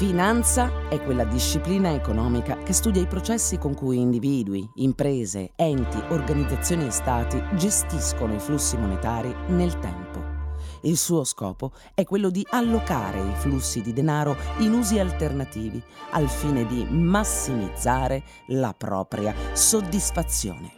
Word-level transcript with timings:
Finanza 0.00 0.88
è 0.88 0.98
quella 1.02 1.24
disciplina 1.24 1.92
economica 1.92 2.56
che 2.62 2.72
studia 2.72 3.02
i 3.02 3.06
processi 3.06 3.58
con 3.58 3.74
cui 3.74 3.98
individui, 3.98 4.66
imprese, 4.76 5.50
enti, 5.56 5.98
organizzazioni 6.08 6.86
e 6.86 6.90
stati 6.90 7.38
gestiscono 7.54 8.34
i 8.34 8.38
flussi 8.38 8.78
monetari 8.78 9.30
nel 9.48 9.78
tempo. 9.78 10.56
Il 10.84 10.96
suo 10.96 11.24
scopo 11.24 11.72
è 11.92 12.04
quello 12.04 12.30
di 12.30 12.42
allocare 12.48 13.20
i 13.20 13.34
flussi 13.34 13.82
di 13.82 13.92
denaro 13.92 14.38
in 14.60 14.72
usi 14.72 14.98
alternativi 14.98 15.82
al 16.12 16.30
fine 16.30 16.64
di 16.64 16.82
massimizzare 16.88 18.22
la 18.46 18.72
propria 18.72 19.34
soddisfazione. 19.52 20.72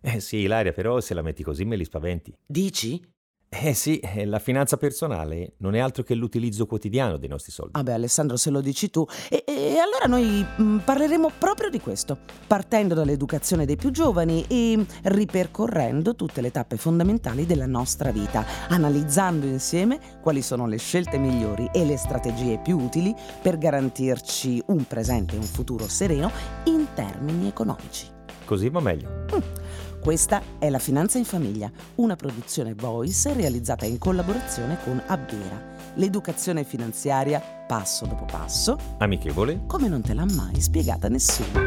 Eh 0.00 0.18
sì, 0.18 0.38
Ilaria, 0.38 0.72
però 0.72 1.00
se 1.00 1.14
la 1.14 1.22
metti 1.22 1.44
così 1.44 1.64
me 1.64 1.76
li 1.76 1.84
spaventi. 1.84 2.36
Dici? 2.44 3.00
Eh 3.48 3.74
sì, 3.74 3.98
eh, 4.00 4.26
la 4.26 4.40
finanza 4.40 4.76
personale 4.76 5.52
non 5.58 5.74
è 5.74 5.78
altro 5.78 6.02
che 6.02 6.14
l'utilizzo 6.14 6.66
quotidiano 6.66 7.16
dei 7.16 7.28
nostri 7.28 7.52
soldi. 7.52 7.72
Vabbè 7.74 7.92
Alessandro, 7.92 8.36
se 8.36 8.50
lo 8.50 8.60
dici 8.60 8.90
tu. 8.90 9.06
E, 9.30 9.44
e 9.46 9.78
allora 9.78 10.06
noi 10.06 10.44
mh, 10.44 10.78
parleremo 10.84 11.30
proprio 11.38 11.70
di 11.70 11.80
questo, 11.80 12.18
partendo 12.46 12.94
dall'educazione 12.94 13.64
dei 13.64 13.76
più 13.76 13.90
giovani 13.90 14.44
e 14.48 14.84
ripercorrendo 15.04 16.16
tutte 16.16 16.40
le 16.40 16.50
tappe 16.50 16.76
fondamentali 16.76 17.46
della 17.46 17.66
nostra 17.66 18.10
vita, 18.10 18.44
analizzando 18.68 19.46
insieme 19.46 20.00
quali 20.20 20.42
sono 20.42 20.66
le 20.66 20.78
scelte 20.78 21.16
migliori 21.16 21.70
e 21.72 21.84
le 21.84 21.96
strategie 21.96 22.58
più 22.58 22.78
utili 22.78 23.14
per 23.40 23.58
garantirci 23.58 24.62
un 24.66 24.84
presente 24.86 25.36
e 25.36 25.38
un 25.38 25.44
futuro 25.44 25.88
sereno 25.88 26.30
in 26.64 26.88
termini 26.94 27.46
economici. 27.46 28.06
Così 28.44 28.68
va 28.68 28.80
meglio. 28.80 29.24
Mm. 29.34 29.65
Questa 30.06 30.40
è 30.60 30.70
La 30.70 30.78
Finanza 30.78 31.18
in 31.18 31.24
Famiglia, 31.24 31.68
una 31.96 32.14
produzione 32.14 32.74
Voice 32.74 33.32
realizzata 33.32 33.86
in 33.86 33.98
collaborazione 33.98 34.78
con 34.84 35.02
Abbera, 35.04 35.60
l'educazione 35.94 36.62
finanziaria 36.62 37.40
passo 37.40 38.06
dopo 38.06 38.24
passo, 38.24 38.78
amichevole, 38.98 39.64
come 39.66 39.88
non 39.88 40.02
te 40.02 40.14
l'ha 40.14 40.24
mai 40.24 40.60
spiegata 40.60 41.08
nessuno. 41.08 41.60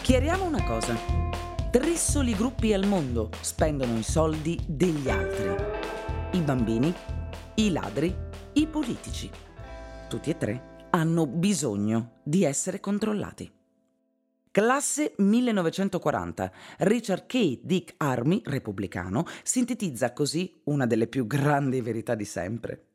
Chiariamo 0.00 0.46
una 0.46 0.64
cosa. 0.64 0.96
Tre 1.70 1.94
soli 1.94 2.34
gruppi 2.34 2.72
al 2.72 2.86
mondo 2.86 3.28
spendono 3.42 3.98
i 3.98 4.02
soldi 4.02 4.58
degli 4.66 5.10
altri. 5.10 5.54
I 6.30 6.40
bambini, 6.40 6.90
i 7.56 7.70
ladri, 7.70 8.16
i 8.54 8.66
politici. 8.66 9.28
Tutti 10.08 10.30
e 10.30 10.38
tre 10.38 10.86
hanno 10.88 11.26
bisogno 11.26 12.20
di 12.24 12.44
essere 12.44 12.80
controllati. 12.80 13.58
Classe 14.52 15.14
1940. 15.18 16.50
Richard 16.78 17.26
K. 17.26 17.60
Dick 17.62 17.94
Army, 17.98 18.40
repubblicano, 18.44 19.24
sintetizza 19.44 20.12
così 20.12 20.60
una 20.64 20.86
delle 20.86 21.06
più 21.06 21.24
grandi 21.24 21.80
verità 21.80 22.16
di 22.16 22.24
sempre. 22.24 22.86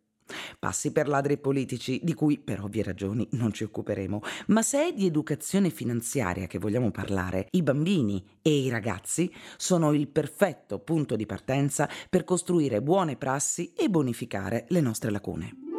Passi 0.60 0.92
per 0.92 1.08
ladri 1.08 1.38
politici, 1.38 2.02
di 2.04 2.14
cui 2.14 2.40
per 2.40 2.62
ovvie 2.62 2.84
ragioni 2.84 3.26
non 3.32 3.54
ci 3.54 3.64
occuperemo, 3.64 4.22
ma 4.48 4.62
se 4.64 4.90
è 4.90 4.94
di 4.94 5.06
educazione 5.06 5.70
finanziaria 5.70 6.46
che 6.46 6.60
vogliamo 6.60 6.92
parlare, 6.92 7.48
i 7.52 7.64
bambini 7.64 8.22
e 8.42 8.50
i 8.50 8.70
ragazzi 8.70 9.34
sono 9.56 9.94
il 9.94 10.10
perfetto 10.10 10.80
punto 10.80 11.16
di 11.16 11.26
partenza 11.26 11.88
per 12.10 12.26
costruire 12.26 12.82
buone 12.82 13.16
prassi 13.16 13.72
e 13.72 13.88
bonificare 13.88 14.66
le 14.70 14.82
nostre 14.82 15.10
lacune. 15.10 15.75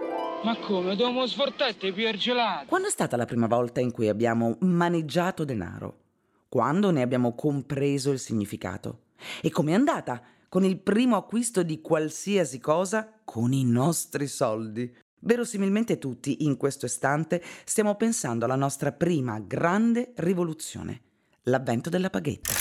Ma 0.47 0.57
come? 0.59 0.95
Dobbiamo 0.95 1.27
sfortare 1.27 1.75
più 1.75 2.09
gelato? 2.13 2.67
Quando 2.67 2.87
è 2.87 2.91
stata 2.93 3.17
la 3.17 3.25
prima 3.25 3.49
volta 3.49 3.81
in 3.81 3.91
cui 3.91 4.09
abbiamo 4.09 4.57
maneggiato 4.61 5.45
denaro? 5.45 6.03
Quando 6.49 6.93
ne 6.93 7.03
abbiamo 7.03 7.35
compreso 7.35 8.13
il 8.13 8.21
significato? 8.21 9.07
E 9.43 9.51
com'è 9.51 9.73
andata 9.73 10.23
con 10.49 10.63
il 10.63 10.79
primo 10.79 11.17
acquisto 11.17 11.65
di 11.65 11.81
qualsiasi 11.81 12.61
cosa 12.61 13.13
con 13.25 13.53
i 13.53 13.65
nostri 13.65 14.29
soldi? 14.29 14.89
Verosimilmente 15.19 15.99
tutti 15.99 16.45
in 16.45 16.57
questo 16.57 16.87
istante 16.87 17.43
stiamo 17.65 17.97
pensando 17.97 18.45
alla 18.45 18.55
nostra 18.55 18.93
prima 18.93 19.41
grande 19.41 20.13
rivoluzione, 20.15 21.01
l'avvento 21.43 21.91
della 21.91 22.09
paghetta. 22.09 22.53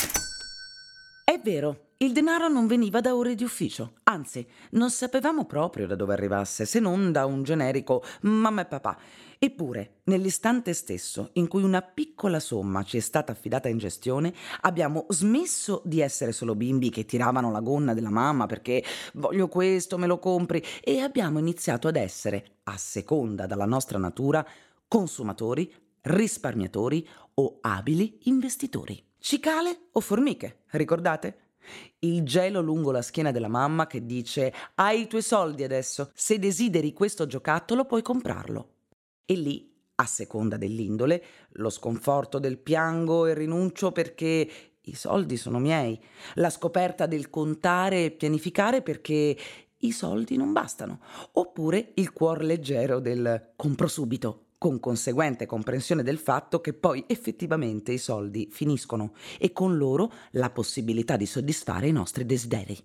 È 1.27 1.41
vero, 1.43 1.87
il 1.97 2.13
denaro 2.13 2.47
non 2.49 2.67
veniva 2.67 3.01
da 3.01 3.15
ore 3.15 3.33
di 3.33 3.43
ufficio, 3.43 3.93
anzi, 4.03 4.45
non 4.73 4.91
sapevamo 4.91 5.45
proprio 5.45 5.87
da 5.87 5.95
dove 5.95 6.13
arrivasse, 6.13 6.65
se 6.65 6.79
non 6.79 7.11
da 7.11 7.25
un 7.25 7.41
generico 7.41 8.03
mamma 8.21 8.61
e 8.61 8.65
papà. 8.65 8.95
Eppure, 9.39 10.01
nell'istante 10.03 10.73
stesso 10.73 11.31
in 11.33 11.47
cui 11.47 11.63
una 11.63 11.81
piccola 11.81 12.39
somma 12.39 12.83
ci 12.83 12.97
è 12.97 12.99
stata 12.99 13.31
affidata 13.31 13.67
in 13.69 13.79
gestione, 13.79 14.35
abbiamo 14.61 15.07
smesso 15.09 15.81
di 15.83 15.99
essere 15.99 16.31
solo 16.31 16.53
bimbi 16.53 16.91
che 16.91 17.05
tiravano 17.05 17.49
la 17.49 17.61
gonna 17.61 17.95
della 17.95 18.11
mamma 18.11 18.45
perché 18.45 18.83
voglio 19.13 19.47
questo, 19.47 19.97
me 19.97 20.05
lo 20.05 20.19
compri, 20.19 20.63
e 20.79 20.99
abbiamo 20.99 21.39
iniziato 21.39 21.87
ad 21.87 21.95
essere, 21.95 22.57
a 22.65 22.77
seconda 22.77 23.47
dalla 23.47 23.65
nostra 23.65 23.97
natura, 23.97 24.45
consumatori, 24.87 25.73
risparmiatori 26.01 27.07
o 27.33 27.57
abili 27.61 28.19
investitori. 28.25 29.03
Cicale 29.25 29.87
o 29.93 30.01
formiche, 30.01 30.65
ricordate? 30.73 31.37
Il 31.97 32.21
gelo 32.21 32.61
lungo 32.61 32.91
la 32.91 33.01
schiena 33.01 33.31
della 33.31 33.47
mamma 33.47 33.87
che 33.87 34.05
dice 34.05 34.53
hai 34.75 35.01
i 35.01 35.07
tuoi 35.07 35.23
soldi 35.23 35.63
adesso, 35.63 36.11
se 36.13 36.37
desideri 36.37 36.93
questo 36.93 37.25
giocattolo 37.25 37.85
puoi 37.85 38.03
comprarlo. 38.03 38.73
E 39.25 39.33
lì, 39.33 39.73
a 39.95 40.05
seconda 40.05 40.57
dell'indole, 40.57 41.23
lo 41.53 41.71
sconforto 41.71 42.37
del 42.37 42.59
piango 42.59 43.25
e 43.25 43.33
rinuncio 43.33 43.91
perché 43.91 44.47
i 44.79 44.93
soldi 44.93 45.37
sono 45.37 45.57
miei, 45.57 45.99
la 46.35 46.51
scoperta 46.51 47.07
del 47.07 47.31
contare 47.31 48.05
e 48.05 48.11
pianificare 48.11 48.83
perché 48.83 49.35
i 49.77 49.91
soldi 49.91 50.37
non 50.37 50.51
bastano, 50.51 50.99
oppure 51.31 51.93
il 51.95 52.13
cuor 52.13 52.43
leggero 52.43 52.99
del 52.99 53.53
compro 53.55 53.87
subito 53.87 54.44
con 54.57 54.79
conseguente 54.79 55.45
comprensione 55.45 56.03
del 56.03 56.17
fatto 56.17 56.61
che 56.61 56.73
poi 56.73 57.03
effettivamente 57.07 57.91
i 57.91 57.97
soldi 57.97 58.47
finiscono 58.51 59.13
e 59.37 59.51
con 59.51 59.77
loro 59.77 60.11
la 60.31 60.49
possibilità 60.49 61.17
di 61.17 61.25
soddisfare 61.25 61.87
i 61.87 61.91
nostri 61.91 62.25
desideri. 62.25 62.77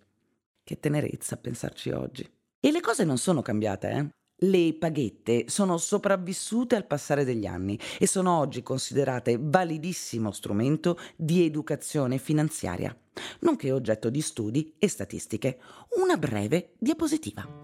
Che 0.62 0.78
tenerezza 0.78 1.36
pensarci 1.36 1.90
oggi. 1.90 2.28
E 2.60 2.70
le 2.70 2.80
cose 2.80 3.04
non 3.04 3.18
sono 3.18 3.42
cambiate, 3.42 3.90
eh? 3.90 4.08
Le 4.42 4.74
paghette 4.74 5.44
sono 5.48 5.76
sopravvissute 5.76 6.74
al 6.74 6.86
passare 6.86 7.24
degli 7.24 7.44
anni 7.44 7.78
e 7.98 8.06
sono 8.06 8.38
oggi 8.38 8.62
considerate 8.62 9.36
validissimo 9.38 10.30
strumento 10.30 10.98
di 11.14 11.44
educazione 11.44 12.16
finanziaria, 12.16 12.96
nonché 13.40 13.70
oggetto 13.70 14.08
di 14.08 14.22
studi 14.22 14.74
e 14.78 14.88
statistiche. 14.88 15.58
Una 15.96 16.16
breve 16.16 16.72
diapositiva. 16.78 17.59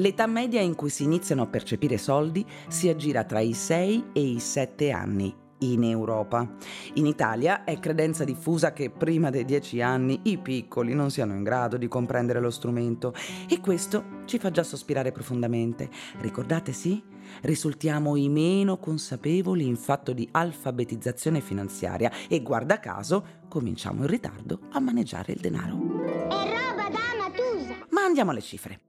L'età 0.00 0.28
media 0.28 0.60
in 0.60 0.76
cui 0.76 0.90
si 0.90 1.02
iniziano 1.02 1.42
a 1.42 1.46
percepire 1.46 1.98
soldi 1.98 2.46
si 2.68 2.88
aggira 2.88 3.24
tra 3.24 3.40
i 3.40 3.52
6 3.52 4.10
e 4.12 4.20
i 4.20 4.38
7 4.38 4.92
anni 4.92 5.34
in 5.60 5.82
Europa. 5.82 6.48
In 6.94 7.06
Italia 7.06 7.64
è 7.64 7.80
credenza 7.80 8.22
diffusa 8.22 8.72
che 8.72 8.90
prima 8.90 9.30
dei 9.30 9.44
10 9.44 9.82
anni 9.82 10.20
i 10.24 10.38
piccoli 10.38 10.94
non 10.94 11.10
siano 11.10 11.34
in 11.34 11.42
grado 11.42 11.76
di 11.76 11.88
comprendere 11.88 12.38
lo 12.38 12.50
strumento 12.50 13.12
e 13.48 13.58
questo 13.58 14.22
ci 14.26 14.38
fa 14.38 14.52
già 14.52 14.62
sospirare 14.62 15.10
profondamente. 15.10 15.90
Ricordate 16.20 16.72
sì? 16.72 17.02
Risultiamo 17.42 18.14
i 18.14 18.28
meno 18.28 18.78
consapevoli 18.78 19.66
in 19.66 19.76
fatto 19.76 20.12
di 20.12 20.28
alfabetizzazione 20.30 21.40
finanziaria 21.40 22.12
e 22.28 22.40
guarda 22.40 22.78
caso 22.78 23.42
cominciamo 23.48 24.02
in 24.02 24.06
ritardo 24.06 24.60
a 24.70 24.78
maneggiare 24.78 25.32
il 25.32 25.40
denaro. 25.40 25.76
È 26.04 26.68
roba 26.68 26.88
da 26.88 27.16
Matusa! 27.18 27.84
Ma 27.90 28.02
andiamo 28.02 28.30
alle 28.30 28.42
cifre. 28.42 28.87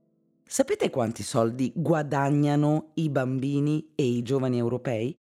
Sapete 0.51 0.89
quanti 0.89 1.21
soldi 1.21 1.71
guadagnano 1.75 2.89
i 2.95 3.09
bambini 3.09 3.91
e 3.93 4.03
i 4.03 4.23
giovani 4.23 4.57
europei? 4.57 5.15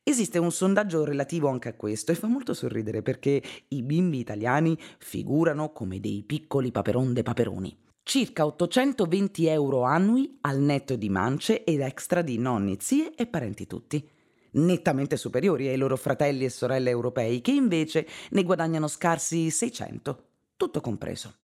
Esiste 0.00 0.38
un 0.38 0.52
sondaggio 0.52 1.04
relativo 1.04 1.48
anche 1.48 1.70
a 1.70 1.74
questo 1.74 2.12
e 2.12 2.14
fa 2.14 2.28
molto 2.28 2.54
sorridere 2.54 3.02
perché 3.02 3.42
i 3.66 3.82
bimbi 3.82 4.20
italiani 4.20 4.78
figurano 5.00 5.72
come 5.72 5.98
dei 5.98 6.22
piccoli 6.22 6.70
paperon 6.70 7.12
de 7.12 7.22
paperoni. 7.24 7.76
Circa 8.00 8.46
820 8.46 9.46
euro 9.46 9.82
annui 9.82 10.38
al 10.42 10.60
netto 10.60 10.94
di 10.94 11.08
mance 11.08 11.64
ed 11.64 11.80
extra 11.80 12.22
di 12.22 12.38
nonni, 12.38 12.76
zie 12.78 13.12
e 13.16 13.26
parenti 13.26 13.66
tutti. 13.66 14.08
Nettamente 14.52 15.16
superiori 15.16 15.66
ai 15.66 15.78
loro 15.78 15.96
fratelli 15.96 16.44
e 16.44 16.48
sorelle 16.48 16.90
europei 16.90 17.40
che 17.40 17.50
invece 17.50 18.06
ne 18.30 18.44
guadagnano 18.44 18.86
scarsi 18.86 19.50
600, 19.50 20.26
tutto 20.56 20.80
compreso. 20.80 21.38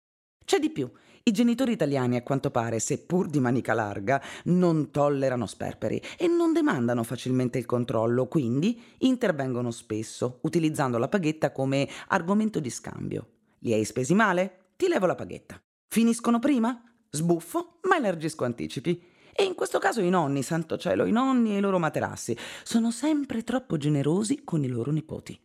C'è 0.45 0.59
di 0.59 0.69
più. 0.69 0.91
I 1.27 1.33
genitori 1.33 1.73
italiani, 1.73 2.17
a 2.17 2.23
quanto 2.23 2.51
pare, 2.51 2.79
seppur 2.79 3.31
di 3.31 3.41
manica 3.41 3.73
larga, 3.73 4.21
non 4.45 4.91
tollerano 4.91 5.47
sperperi 5.47 5.99
e 6.19 6.27
non 6.27 6.53
demandano 6.53 7.03
facilmente 7.03 7.57
il 7.57 7.65
controllo, 7.65 8.27
quindi 8.27 8.79
intervengono 8.99 9.71
spesso, 9.71 10.41
utilizzando 10.43 10.99
la 10.99 11.09
paghetta 11.09 11.51
come 11.51 11.89
argomento 12.09 12.61
di 12.61 12.69
scambio. 12.69 13.29
Li 13.61 13.73
hai 13.73 13.87
spesi 13.87 14.13
male? 14.13 14.73
Ti 14.77 14.87
levo 14.87 15.07
la 15.07 15.15
paghetta. 15.15 15.59
Finiscono 15.89 16.39
prima? 16.41 16.79
Sbuffo, 17.09 17.79
ma 17.85 17.97
elargisco 17.97 18.45
anticipi. 18.45 19.03
E 19.35 19.45
in 19.45 19.55
questo 19.55 19.79
caso 19.79 20.03
i 20.03 20.11
nonni, 20.11 20.43
santo 20.43 20.77
cielo, 20.77 21.07
i 21.07 21.11
nonni 21.11 21.55
e 21.55 21.57
i 21.57 21.61
loro 21.61 21.79
materassi, 21.79 22.37
sono 22.65 22.91
sempre 22.91 23.43
troppo 23.45 23.79
generosi 23.79 24.45
con 24.45 24.63
i 24.63 24.69
loro 24.69 24.91
nipoti. 24.91 25.41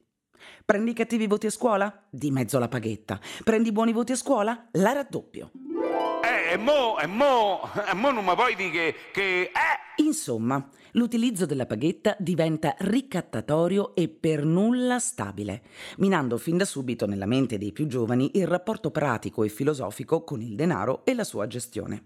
Prendi 0.66 0.94
cattivi 0.94 1.28
voti 1.28 1.48
a 1.48 1.52
scuola? 1.52 2.06
Di 2.10 2.32
mezzo 2.32 2.60
la 2.60 2.68
paghetta. 2.68 3.20
Prendi 3.44 3.72
buoni 3.72 3.94
voti 3.94 4.12
a 4.12 4.16
scuola? 4.16 4.68
La 4.74 4.92
raddoppio. 4.92 5.52
E 6.52 6.58
mo, 6.58 6.98
e 6.98 7.06
mo, 7.06 7.62
e 7.88 7.94
mo 7.94 8.10
non 8.10 8.26
mi 8.26 8.34
puoi 8.34 8.56
dire 8.56 8.72
che, 8.72 8.96
che 9.12 9.42
eh! 9.42 10.04
Insomma, 10.04 10.68
l'utilizzo 10.94 11.46
della 11.46 11.68
paghetta 11.68 12.16
diventa 12.18 12.74
ricattatorio 12.80 13.94
e 13.94 14.08
per 14.08 14.46
nulla 14.46 14.98
stabile, 14.98 15.62
minando 15.98 16.40
fin 16.40 16.58
da 16.58 16.66
subito 16.66 17.06
nella 17.06 17.28
mente 17.28 17.60
dei 17.60 17.72
più 17.72 17.86
giovani 17.86 18.32
il 18.34 18.48
rapporto 18.48 18.90
pratico 18.90 19.44
e 19.44 19.50
filosofico 19.50 20.24
con 20.24 20.42
il 20.42 20.56
denaro 20.56 21.06
e 21.06 21.14
la 21.14 21.24
sua 21.24 21.46
gestione. 21.46 22.06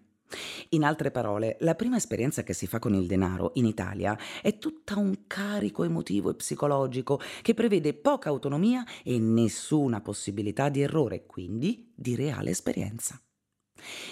In 0.71 0.83
altre 0.83 1.09
parole, 1.09 1.55
la 1.61 1.75
prima 1.75 1.95
esperienza 1.95 2.43
che 2.43 2.53
si 2.53 2.67
fa 2.67 2.79
con 2.79 2.93
il 2.93 3.07
denaro 3.07 3.51
in 3.53 3.65
Italia 3.65 4.17
è 4.41 4.57
tutta 4.57 4.97
un 4.97 5.19
carico 5.25 5.85
emotivo 5.85 6.31
e 6.31 6.35
psicologico 6.35 7.17
che 7.41 7.53
prevede 7.53 7.93
poca 7.93 8.27
autonomia 8.27 8.83
e 9.05 9.17
nessuna 9.19 10.01
possibilità 10.01 10.67
di 10.67 10.81
errore, 10.81 11.25
quindi 11.25 11.93
di 11.95 12.15
reale 12.15 12.49
esperienza. 12.49 13.17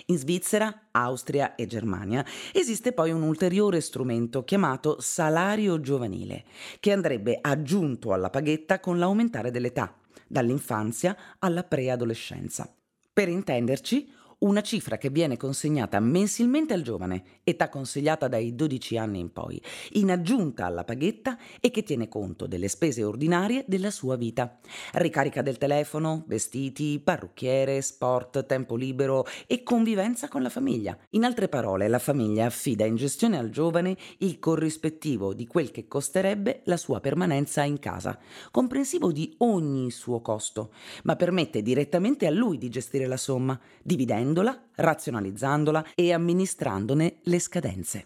In 0.08 0.18
Svizzera, 0.18 0.88
Austria 0.92 1.56
e 1.56 1.66
Germania 1.66 2.26
esiste 2.54 2.94
poi 2.94 3.12
un 3.12 3.22
ulteriore 3.22 3.82
strumento 3.82 4.44
chiamato 4.44 5.00
salario 5.00 5.80
giovanile, 5.80 6.46
che 6.80 6.92
andrebbe 6.92 7.38
aggiunto 7.42 8.14
alla 8.14 8.30
paghetta 8.30 8.80
con 8.80 8.98
l'aumentare 8.98 9.52
dell'età, 9.52 9.96
dall'infanzia 10.28 11.16
alla 11.40 11.64
preadolescenza. 11.64 12.74
Per 13.14 13.28
intenderci, 13.28 14.10
una 14.42 14.62
cifra 14.62 14.98
che 14.98 15.10
viene 15.10 15.38
consegnata 15.38 16.00
mensilmente 16.00 16.74
al 16.74 16.82
giovane, 16.82 17.24
età 17.44 17.70
consigliata 17.70 18.28
dai 18.28 18.56
12 18.56 18.98
anni 18.98 19.20
in 19.20 19.32
poi, 19.32 19.62
in 19.94 20.10
aggiunta 20.10 20.66
alla 20.66 20.84
paghetta 20.84 21.38
e 21.60 21.70
che 21.70 21.84
tiene 21.84 22.08
conto 22.08 22.48
delle 22.48 22.68
spese 22.68 23.04
ordinarie 23.04 23.64
della 23.68 23.92
sua 23.92 24.16
vita. 24.16 24.58
Ricarica 24.94 25.44
del 25.44 25.60
telefono, 25.60 26.24
vestiti, 26.26 27.00
parrucchiere, 27.00 27.82
sport, 27.82 28.46
tempo 28.48 28.76
libero 28.76 29.26
e 29.46 29.62
convivenza 29.62 30.28
con 30.28 30.42
la 30.42 30.50
famiglia. 30.50 30.98
In 31.12 31.24
altre 31.24 31.48
parole, 31.48 31.88
la 31.88 32.00
famiglia 32.00 32.48
affida 32.48 32.86
in 32.86 32.96
gestione 32.96 33.38
al 33.38 33.50
giovane 33.50 33.96
il 34.20 34.40
corrispettivo 34.40 35.34
di 35.34 35.46
quel 35.46 35.70
che 35.70 35.88
costerebbe 35.88 36.62
la 36.66 36.78
sua 36.78 37.00
permanenza 37.00 37.64
in 37.64 37.78
casa, 37.78 38.18
comprensivo 38.50 39.12
di 39.12 39.36
ogni 39.40 39.92
suo 39.92 40.22
costo, 40.22 40.72
ma 41.04 41.16
permette 41.16 41.62
direttamente 41.62 42.26
a 42.26 42.32
lui 42.32 42.58
di 42.58 42.70
gestire 42.70 43.06
la 43.06 43.18
somma, 43.18 43.60
dividendo 43.84 44.30
gestionandola, 44.32 44.70
razionalizzandola 44.76 45.86
e 45.96 46.14
amministrandone 46.14 47.20
le 47.24 47.40
scadenze. 47.40 48.06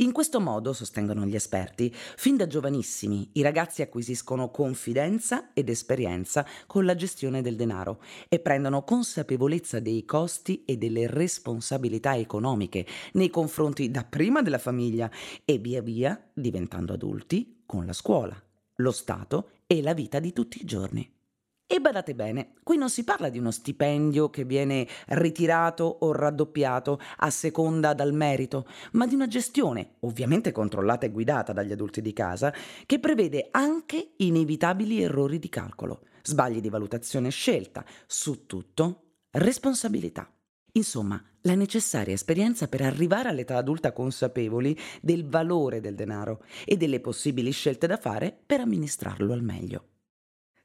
In 0.00 0.12
questo 0.12 0.40
modo, 0.40 0.72
sostengono 0.72 1.26
gli 1.26 1.34
esperti, 1.34 1.92
fin 1.94 2.36
da 2.36 2.46
giovanissimi 2.46 3.28
i 3.34 3.42
ragazzi 3.42 3.82
acquisiscono 3.82 4.50
confidenza 4.50 5.52
ed 5.52 5.68
esperienza 5.68 6.46
con 6.66 6.86
la 6.86 6.94
gestione 6.94 7.42
del 7.42 7.54
denaro 7.54 8.02
e 8.28 8.38
prendono 8.40 8.82
consapevolezza 8.82 9.78
dei 9.78 10.06
costi 10.06 10.64
e 10.64 10.78
delle 10.78 11.06
responsabilità 11.06 12.16
economiche 12.16 12.86
nei 13.12 13.28
confronti 13.28 13.90
dapprima 13.90 14.40
della 14.40 14.58
famiglia 14.58 15.10
e 15.44 15.58
via 15.58 15.82
via 15.82 16.18
diventando 16.32 16.94
adulti 16.94 17.62
con 17.66 17.84
la 17.84 17.92
scuola, 17.92 18.42
lo 18.76 18.92
Stato 18.92 19.50
e 19.66 19.82
la 19.82 19.92
vita 19.92 20.18
di 20.18 20.32
tutti 20.32 20.62
i 20.62 20.64
giorni. 20.64 21.19
E 21.72 21.78
badate 21.78 22.16
bene, 22.16 22.54
qui 22.64 22.76
non 22.76 22.90
si 22.90 23.04
parla 23.04 23.28
di 23.28 23.38
uno 23.38 23.52
stipendio 23.52 24.28
che 24.28 24.44
viene 24.44 24.88
ritirato 25.10 25.84
o 25.84 26.10
raddoppiato 26.10 26.98
a 27.18 27.30
seconda 27.30 27.94
dal 27.94 28.12
merito, 28.12 28.66
ma 28.94 29.06
di 29.06 29.14
una 29.14 29.28
gestione, 29.28 29.92
ovviamente 30.00 30.50
controllata 30.50 31.06
e 31.06 31.12
guidata 31.12 31.52
dagli 31.52 31.70
adulti 31.70 32.02
di 32.02 32.12
casa, 32.12 32.52
che 32.84 32.98
prevede 32.98 33.50
anche 33.52 34.14
inevitabili 34.16 35.00
errori 35.00 35.38
di 35.38 35.48
calcolo, 35.48 36.00
sbagli 36.22 36.60
di 36.60 36.70
valutazione 36.70 37.28
e 37.28 37.30
scelta, 37.30 37.84
su 38.04 38.46
tutto 38.46 39.18
responsabilità. 39.30 40.28
Insomma, 40.72 41.22
la 41.42 41.54
necessaria 41.54 42.14
esperienza 42.14 42.66
per 42.66 42.80
arrivare 42.80 43.28
all'età 43.28 43.56
adulta 43.56 43.92
consapevoli 43.92 44.76
del 45.00 45.24
valore 45.24 45.80
del 45.80 45.94
denaro 45.94 46.42
e 46.64 46.76
delle 46.76 46.98
possibili 46.98 47.52
scelte 47.52 47.86
da 47.86 47.96
fare 47.96 48.36
per 48.44 48.58
amministrarlo 48.58 49.32
al 49.32 49.44
meglio. 49.44 49.84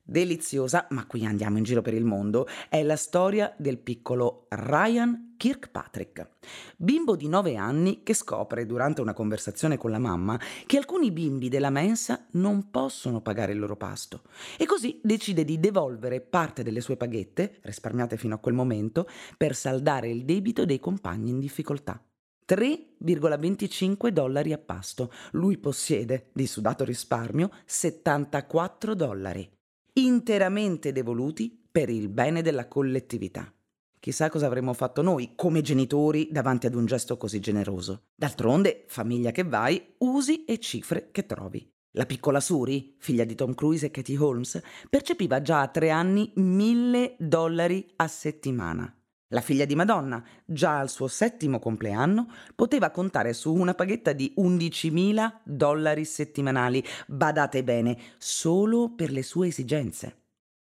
Deliziosa, 0.07 0.85
ma 0.91 1.07
qui 1.07 1.25
andiamo 1.25 1.57
in 1.57 1.63
giro 1.63 1.81
per 1.81 1.95
il 1.95 2.05
mondo, 2.05 2.45
è 2.69 2.83
la 2.83 2.95
storia 2.95 3.51
del 3.57 3.79
piccolo 3.79 4.45
Ryan 4.49 5.33
Kirkpatrick, 5.35 6.29
bimbo 6.77 7.15
di 7.15 7.27
9 7.27 7.55
anni 7.55 8.03
che 8.03 8.13
scopre 8.13 8.67
durante 8.67 9.01
una 9.01 9.13
conversazione 9.13 9.77
con 9.77 9.89
la 9.89 9.97
mamma 9.97 10.39
che 10.67 10.77
alcuni 10.77 11.11
bimbi 11.11 11.49
della 11.49 11.71
mensa 11.71 12.27
non 12.33 12.69
possono 12.69 13.21
pagare 13.21 13.53
il 13.53 13.59
loro 13.59 13.77
pasto 13.77 14.21
e 14.59 14.67
così 14.67 14.99
decide 15.01 15.43
di 15.43 15.59
devolvere 15.59 16.21
parte 16.21 16.61
delle 16.61 16.81
sue 16.81 16.97
paghette, 16.97 17.57
risparmiate 17.63 18.15
fino 18.15 18.35
a 18.35 18.39
quel 18.39 18.53
momento, 18.53 19.09
per 19.35 19.55
saldare 19.55 20.07
il 20.07 20.23
debito 20.23 20.65
dei 20.65 20.79
compagni 20.79 21.31
in 21.31 21.39
difficoltà. 21.39 21.99
3,25 22.47 24.09
dollari 24.09 24.53
a 24.53 24.59
pasto. 24.59 25.11
Lui 25.31 25.57
possiede, 25.57 26.29
di 26.31 26.45
sudato 26.45 26.83
risparmio, 26.83 27.49
74 27.65 28.93
dollari 28.93 29.54
interamente 29.97 30.91
devoluti 30.91 31.67
per 31.71 31.89
il 31.89 32.09
bene 32.09 32.41
della 32.41 32.67
collettività. 32.67 33.51
Chissà 33.99 34.29
cosa 34.29 34.45
avremmo 34.45 34.73
fatto 34.73 35.01
noi 35.01 35.33
come 35.35 35.61
genitori 35.61 36.29
davanti 36.31 36.67
ad 36.67 36.75
un 36.75 36.85
gesto 36.85 37.17
così 37.17 37.39
generoso. 37.39 38.03
D'altronde, 38.13 38.85
famiglia 38.87 39.31
che 39.31 39.43
vai, 39.43 39.95
usi 39.99 40.45
e 40.45 40.59
cifre 40.59 41.09
che 41.11 41.25
trovi. 41.25 41.67
La 41.91 42.05
piccola 42.05 42.39
Suri, 42.39 42.95
figlia 42.99 43.23
di 43.23 43.35
Tom 43.35 43.53
Cruise 43.53 43.85
e 43.85 43.91
Katie 43.91 44.17
Holmes, 44.17 44.61
percepiva 44.89 45.41
già 45.41 45.61
a 45.61 45.69
tre 45.69 45.89
anni 45.89 46.31
mille 46.35 47.15
dollari 47.17 47.93
a 47.95 48.07
settimana. 48.07 48.93
La 49.35 49.41
figlia 49.41 49.65
di 49.65 49.75
Madonna, 49.75 50.23
già 50.45 50.79
al 50.79 50.89
suo 50.89 51.07
settimo 51.07 51.59
compleanno, 51.59 52.27
poteva 52.55 52.89
contare 52.89 53.33
su 53.33 53.53
una 53.53 53.73
paghetta 53.73 54.13
di 54.13 54.33
11.000 54.37 55.39
dollari 55.43 56.05
settimanali, 56.05 56.81
badate 57.05 57.61
bene, 57.61 57.97
solo 58.17 58.93
per 58.95 59.11
le 59.11 59.23
sue 59.23 59.47
esigenze. 59.47 60.19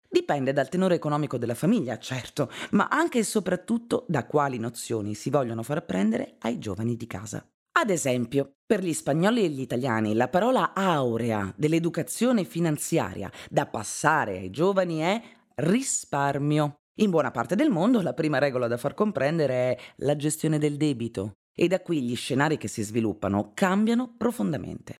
Dipende 0.09 0.53
dal 0.53 0.69
tenore 0.69 0.95
economico 0.95 1.37
della 1.37 1.53
famiglia, 1.53 1.99
certo, 1.99 2.49
ma 2.71 2.87
anche 2.87 3.19
e 3.19 3.23
soprattutto 3.23 4.05
da 4.07 4.25
quali 4.25 4.57
nozioni 4.57 5.13
si 5.13 5.29
vogliono 5.29 5.61
far 5.61 5.77
apprendere 5.77 6.37
ai 6.39 6.57
giovani 6.57 6.95
di 6.95 7.05
casa. 7.05 7.47
Ad 7.73 7.91
esempio, 7.91 8.53
per 8.65 8.81
gli 8.81 8.93
spagnoli 8.93 9.43
e 9.43 9.49
gli 9.49 9.61
italiani 9.61 10.15
la 10.15 10.29
parola 10.29 10.73
aurea 10.73 11.53
dell'educazione 11.55 12.43
finanziaria 12.43 13.31
da 13.51 13.67
passare 13.67 14.39
ai 14.39 14.49
giovani 14.49 14.97
è 14.97 15.21
risparmio. 15.57 16.77
In 16.97 17.09
buona 17.09 17.31
parte 17.31 17.55
del 17.55 17.71
mondo 17.71 18.01
la 18.01 18.13
prima 18.13 18.37
regola 18.37 18.67
da 18.67 18.77
far 18.77 18.93
comprendere 18.93 19.53
è 19.53 19.77
la 19.97 20.15
gestione 20.15 20.59
del 20.59 20.77
debito 20.77 21.31
e 21.51 21.67
da 21.67 21.81
qui 21.81 22.03
gli 22.03 22.15
scenari 22.15 22.57
che 22.57 22.67
si 22.67 22.83
sviluppano 22.83 23.51
cambiano 23.55 24.13
profondamente. 24.15 24.97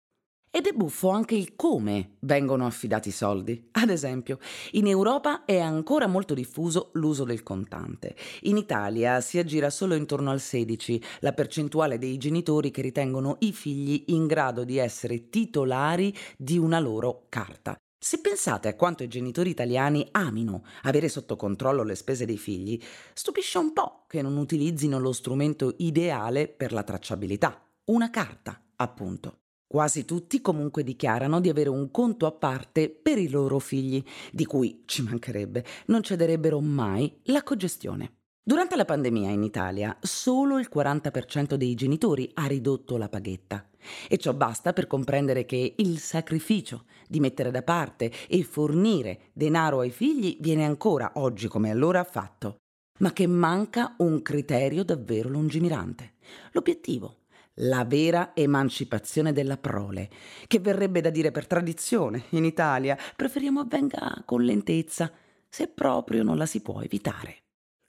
Ed 0.49 0.65
è 0.65 0.71
buffo 0.71 1.09
anche 1.09 1.35
il 1.35 1.55
come 1.55 2.15
vengono 2.21 2.65
affidati 2.65 3.09
i 3.09 3.11
soldi. 3.11 3.69
Ad 3.73 3.91
esempio, 3.91 4.39
in 4.71 4.87
Europa 4.87 5.45
è 5.45 5.59
ancora 5.59 6.07
molto 6.07 6.33
diffuso 6.33 6.89
l'uso 6.93 7.25
del 7.25 7.43
contante. 7.43 8.15
In 8.41 8.57
Italia 8.57 9.21
si 9.21 9.37
aggira 9.37 9.69
solo 9.69 9.93
intorno 9.93 10.31
al 10.31 10.39
16, 10.39 11.01
la 11.19 11.33
percentuale 11.33 11.99
dei 11.99 12.17
genitori 12.17 12.71
che 12.71 12.81
ritengono 12.81 13.37
i 13.39 13.51
figli 13.51 14.05
in 14.07 14.25
grado 14.25 14.63
di 14.63 14.77
essere 14.77 15.29
titolari 15.29 16.11
di 16.37 16.57
una 16.57 16.79
loro 16.79 17.25
carta. 17.29 17.75
Se 18.03 18.19
pensate 18.19 18.67
a 18.67 18.75
quanto 18.75 19.03
i 19.03 19.07
genitori 19.07 19.49
italiani 19.49 20.05
amino 20.11 20.65
avere 20.81 21.07
sotto 21.07 21.37
controllo 21.37 21.83
le 21.83 21.95
spese 21.95 22.25
dei 22.25 22.37
figli, 22.37 22.77
stupisce 23.13 23.57
un 23.59 23.71
po' 23.71 24.03
che 24.09 24.21
non 24.21 24.35
utilizzino 24.35 24.99
lo 24.99 25.13
strumento 25.13 25.75
ideale 25.77 26.49
per 26.49 26.73
la 26.73 26.83
tracciabilità, 26.83 27.65
una 27.85 28.09
carta, 28.09 28.61
appunto. 28.75 29.43
Quasi 29.65 30.03
tutti 30.03 30.41
comunque 30.41 30.83
dichiarano 30.83 31.39
di 31.39 31.47
avere 31.47 31.69
un 31.69 31.91
conto 31.91 32.25
a 32.25 32.33
parte 32.33 32.89
per 32.89 33.17
i 33.17 33.29
loro 33.29 33.59
figli, 33.59 34.03
di 34.33 34.43
cui, 34.43 34.83
ci 34.85 35.01
mancherebbe, 35.01 35.63
non 35.85 36.03
cederebbero 36.03 36.59
mai 36.59 37.21
la 37.27 37.41
cogestione. 37.41 38.22
Durante 38.45 38.75
la 38.75 38.83
pandemia 38.83 39.29
in 39.29 39.41
Italia 39.41 39.95
solo 40.01 40.59
il 40.59 40.67
40% 40.69 41.53
dei 41.53 41.75
genitori 41.75 42.29
ha 42.33 42.45
ridotto 42.45 42.97
la 42.97 43.07
paghetta. 43.07 43.69
E 44.09 44.17
ciò 44.17 44.33
basta 44.33 44.73
per 44.73 44.85
comprendere 44.85 45.45
che 45.45 45.75
il 45.77 45.97
sacrificio 45.97 46.83
di 47.07 47.21
mettere 47.21 47.51
da 47.51 47.63
parte 47.63 48.11
e 48.27 48.43
fornire 48.43 49.29
denaro 49.31 49.79
ai 49.79 49.91
figli 49.91 50.35
viene 50.41 50.65
ancora, 50.65 51.13
oggi 51.15 51.47
come 51.47 51.71
allora, 51.71 52.03
fatto, 52.03 52.57
ma 52.99 53.13
che 53.13 53.27
manca 53.27 53.95
un 53.99 54.21
criterio 54.21 54.83
davvero 54.83 55.29
lungimirante, 55.29 56.15
l'obiettivo, 56.51 57.19
la 57.57 57.85
vera 57.85 58.31
emancipazione 58.35 59.31
della 59.31 59.57
prole, 59.57 60.09
che 60.47 60.59
verrebbe 60.59 60.99
da 60.99 61.11
dire 61.11 61.31
per 61.31 61.47
tradizione 61.47 62.25
in 62.31 62.43
Italia, 62.43 62.97
preferiamo 63.15 63.61
avvenga 63.61 64.21
con 64.25 64.43
lentezza, 64.43 65.09
se 65.47 65.69
proprio 65.69 66.23
non 66.23 66.35
la 66.35 66.45
si 66.45 66.61
può 66.61 66.81
evitare. 66.81 67.42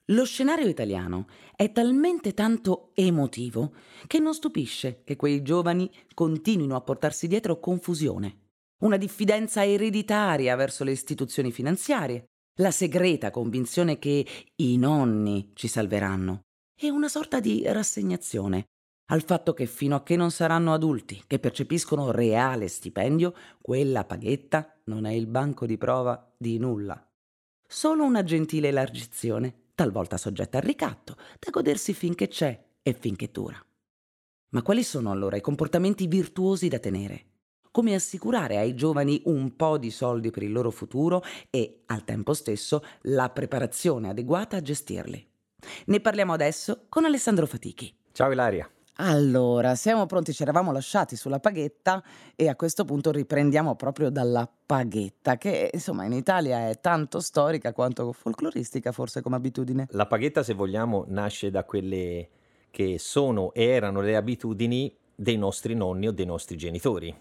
Lo 0.09 0.23
scenario 0.23 0.67
italiano 0.67 1.25
è 1.55 1.71
talmente 1.71 2.35
tanto 2.35 2.91
emotivo 2.93 3.73
che 4.05 4.19
non 4.19 4.35
stupisce 4.35 5.01
che 5.03 5.15
quei 5.15 5.41
giovani 5.41 5.89
continuino 6.13 6.75
a 6.75 6.81
portarsi 6.81 7.27
dietro 7.27 7.59
confusione, 7.59 8.49
una 8.83 8.97
diffidenza 8.97 9.65
ereditaria 9.65 10.55
verso 10.55 10.83
le 10.83 10.91
istituzioni 10.91 11.51
finanziarie, 11.51 12.25
la 12.59 12.69
segreta 12.69 13.31
convinzione 13.31 13.97
che 13.97 14.23
i 14.57 14.77
nonni 14.77 15.49
ci 15.55 15.67
salveranno, 15.67 16.41
e 16.79 16.91
una 16.91 17.07
sorta 17.07 17.39
di 17.39 17.63
rassegnazione 17.65 18.65
al 19.09 19.23
fatto 19.23 19.53
che 19.53 19.65
fino 19.65 19.95
a 19.95 20.03
che 20.03 20.15
non 20.15 20.29
saranno 20.29 20.73
adulti, 20.73 21.23
che 21.25 21.39
percepiscono 21.39 22.11
reale 22.11 22.67
stipendio, 22.67 23.33
quella 23.59 24.03
paghetta 24.03 24.81
non 24.85 25.05
è 25.05 25.13
il 25.13 25.25
banco 25.25 25.65
di 25.65 25.77
prova 25.77 26.31
di 26.37 26.59
nulla. 26.59 27.03
Solo 27.67 28.03
una 28.03 28.23
gentile 28.23 28.67
elargizione, 28.67 29.64
talvolta 29.75 30.17
soggetta 30.17 30.57
al 30.57 30.63
ricatto, 30.63 31.15
da 31.37 31.51
godersi 31.51 31.93
finché 31.93 32.27
c'è 32.27 32.59
e 32.81 32.93
finché 32.93 33.29
dura. 33.31 33.63
Ma 34.49 34.61
quali 34.61 34.83
sono 34.83 35.11
allora 35.11 35.35
i 35.35 35.41
comportamenti 35.41 36.07
virtuosi 36.07 36.69
da 36.69 36.79
tenere? 36.79 37.25
Come 37.69 37.93
assicurare 37.93 38.57
ai 38.57 38.73
giovani 38.73 39.21
un 39.25 39.55
po' 39.57 39.77
di 39.77 39.91
soldi 39.91 40.31
per 40.31 40.43
il 40.43 40.53
loro 40.53 40.71
futuro 40.71 41.21
e, 41.49 41.81
al 41.87 42.05
tempo 42.05 42.33
stesso, 42.33 42.81
la 43.01 43.29
preparazione 43.29 44.07
adeguata 44.07 44.55
a 44.55 44.61
gestirli? 44.61 45.27
Ne 45.87 45.99
parliamo 45.99 46.31
adesso 46.31 46.85
con 46.87 47.03
Alessandro 47.03 47.45
Fatichi. 47.45 47.93
Ciao 48.13 48.31
Ilaria. 48.31 48.69
Allora, 48.97 49.75
siamo 49.75 50.05
pronti, 50.05 50.31
ci 50.31 50.43
eravamo 50.43 50.71
lasciati 50.71 51.17
sulla 51.17 51.41
paghetta 51.41 52.01
e 52.33 52.47
a 52.47 52.55
questo 52.55 52.85
punto 52.85 53.11
riprendiamo 53.11 53.75
proprio 53.75 54.09
dalla 54.09 54.49
paghetta, 54.65 55.37
che 55.37 55.69
insomma 55.73 56.05
in 56.05 56.13
Italia 56.13 56.69
è 56.69 56.79
tanto 56.79 57.19
storica 57.19 57.73
quanto 57.73 58.13
folcloristica 58.13 58.93
forse 58.93 59.21
come 59.21 59.35
abitudine. 59.35 59.87
La 59.89 60.07
paghetta, 60.07 60.43
se 60.43 60.53
vogliamo, 60.53 61.03
nasce 61.09 61.51
da 61.51 61.65
quelle 61.65 62.29
che 62.71 62.97
sono 62.97 63.51
e 63.51 63.65
erano 63.65 63.99
le 63.99 64.15
abitudini 64.15 64.95
dei 65.13 65.37
nostri 65.37 65.75
nonni 65.75 66.07
o 66.07 66.11
dei 66.13 66.25
nostri 66.25 66.55
genitori. 66.55 67.13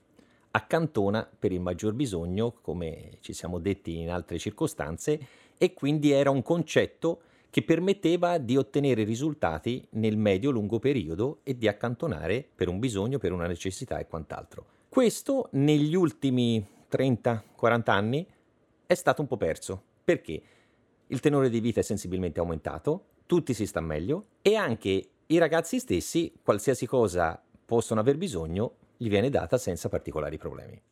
Accantona 0.53 1.29
per 1.37 1.51
il 1.51 1.61
maggior 1.61 1.95
bisogno, 1.95 2.53
come 2.63 3.19
ci 3.19 3.33
siamo 3.33 3.59
detti 3.59 3.99
in 3.99 4.11
altre 4.11 4.39
circostanze, 4.39 5.19
e 5.59 5.75
quindi 5.75 6.13
era 6.13 6.31
un 6.31 6.43
concetto 6.43 7.23
che 7.55 7.63
permetteva 7.63 8.39
di 8.39 8.57
ottenere 8.57 9.05
risultati 9.05 9.87
nel 9.91 10.17
medio-lungo 10.17 10.81
periodo 10.81 11.39
e 11.45 11.57
di 11.57 11.69
accantonare 11.69 12.45
per 12.53 12.67
un 12.67 12.81
bisogno, 12.81 13.19
per 13.19 13.31
una 13.31 13.47
necessità 13.47 13.99
e 13.99 14.09
quant'altro. 14.09 14.67
Questo 14.89 15.51
negli 15.53 15.95
ultimi 15.95 16.67
30-40 16.91 17.91
anni 17.93 18.27
è 18.85 18.95
stato 18.95 19.21
un 19.21 19.29
po' 19.29 19.37
perso. 19.37 19.81
Perché? 20.03 20.43
Il 21.07 21.21
tenore 21.21 21.49
di 21.49 21.61
vita 21.61 21.79
è 21.79 21.85
sensibilmente 21.85 22.41
aumentato, 22.41 23.05
tutti 23.25 23.55
si 23.55 23.67
sta 23.67 23.81
meglio 23.81 24.25
e 24.43 24.57
anche 24.57 25.11
i 25.25 25.39
ragazzi 25.39 25.79
stessi, 25.79 26.33
qualsiasi 26.43 26.87
cosa 26.87 27.41
possono 27.65 28.01
aver 28.01 28.17
bisogno, 28.17 28.79
gli 28.97 29.09
viene 29.09 29.31
data 29.31 29.59
senza 29.59 29.89
particolari 29.89 30.39
problemi. 30.39 30.83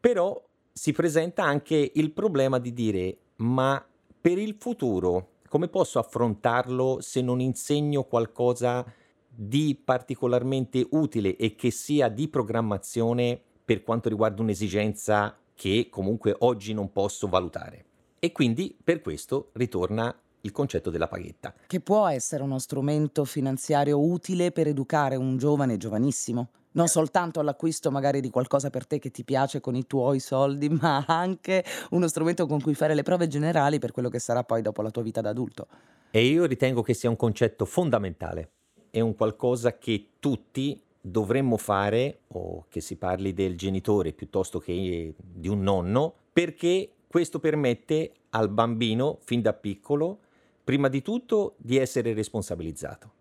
Però 0.00 0.42
si 0.72 0.92
presenta 0.92 1.44
anche 1.44 1.90
il 1.92 2.10
problema 2.12 2.58
di 2.58 2.72
dire 2.72 3.18
ma 3.36 3.86
per 4.18 4.38
il 4.38 4.56
futuro 4.58 5.34
come 5.48 5.68
posso 5.68 5.98
affrontarlo 5.98 6.98
se 7.00 7.20
non 7.20 7.40
insegno 7.40 8.04
qualcosa 8.04 8.84
di 9.28 9.80
particolarmente 9.82 10.86
utile 10.90 11.36
e 11.36 11.54
che 11.54 11.70
sia 11.70 12.08
di 12.08 12.28
programmazione 12.28 13.40
per 13.64 13.82
quanto 13.82 14.08
riguarda 14.08 14.42
un'esigenza 14.42 15.36
che 15.54 15.88
comunque 15.90 16.34
oggi 16.38 16.72
non 16.72 16.92
posso 16.92 17.28
valutare? 17.28 17.84
E 18.18 18.32
quindi 18.32 18.76
per 18.82 19.02
questo 19.02 19.50
ritorna 19.52 20.14
il 20.40 20.52
concetto 20.52 20.90
della 20.90 21.08
paghetta. 21.08 21.54
Che 21.66 21.80
può 21.80 22.06
essere 22.06 22.42
uno 22.42 22.58
strumento 22.58 23.24
finanziario 23.24 24.00
utile 24.00 24.52
per 24.52 24.68
educare 24.68 25.16
un 25.16 25.36
giovane 25.36 25.76
giovanissimo 25.76 26.50
non 26.76 26.88
soltanto 26.88 27.40
all'acquisto 27.40 27.90
magari 27.90 28.20
di 28.20 28.30
qualcosa 28.30 28.70
per 28.70 28.86
te 28.86 28.98
che 28.98 29.10
ti 29.10 29.24
piace 29.24 29.60
con 29.60 29.74
i 29.74 29.86
tuoi 29.86 30.20
soldi, 30.20 30.68
ma 30.80 31.04
anche 31.06 31.64
uno 31.90 32.06
strumento 32.06 32.46
con 32.46 32.60
cui 32.60 32.74
fare 32.74 32.94
le 32.94 33.02
prove 33.02 33.26
generali 33.26 33.78
per 33.78 33.92
quello 33.92 34.08
che 34.08 34.18
sarà 34.18 34.44
poi 34.44 34.62
dopo 34.62 34.82
la 34.82 34.90
tua 34.90 35.02
vita 35.02 35.20
da 35.20 35.30
adulto. 35.30 35.66
E 36.10 36.24
io 36.24 36.44
ritengo 36.44 36.82
che 36.82 36.94
sia 36.94 37.10
un 37.10 37.16
concetto 37.16 37.64
fondamentale, 37.64 38.50
è 38.90 39.00
un 39.00 39.14
qualcosa 39.14 39.76
che 39.76 40.10
tutti 40.18 40.80
dovremmo 41.00 41.56
fare, 41.56 42.20
o 42.28 42.66
che 42.68 42.80
si 42.80 42.96
parli 42.96 43.32
del 43.32 43.56
genitore 43.56 44.12
piuttosto 44.12 44.58
che 44.58 45.14
di 45.16 45.48
un 45.48 45.62
nonno, 45.62 46.14
perché 46.32 46.90
questo 47.06 47.38
permette 47.38 48.12
al 48.30 48.48
bambino, 48.48 49.18
fin 49.22 49.40
da 49.40 49.52
piccolo, 49.52 50.20
prima 50.62 50.88
di 50.88 51.02
tutto 51.02 51.54
di 51.58 51.76
essere 51.76 52.12
responsabilizzato 52.12 53.15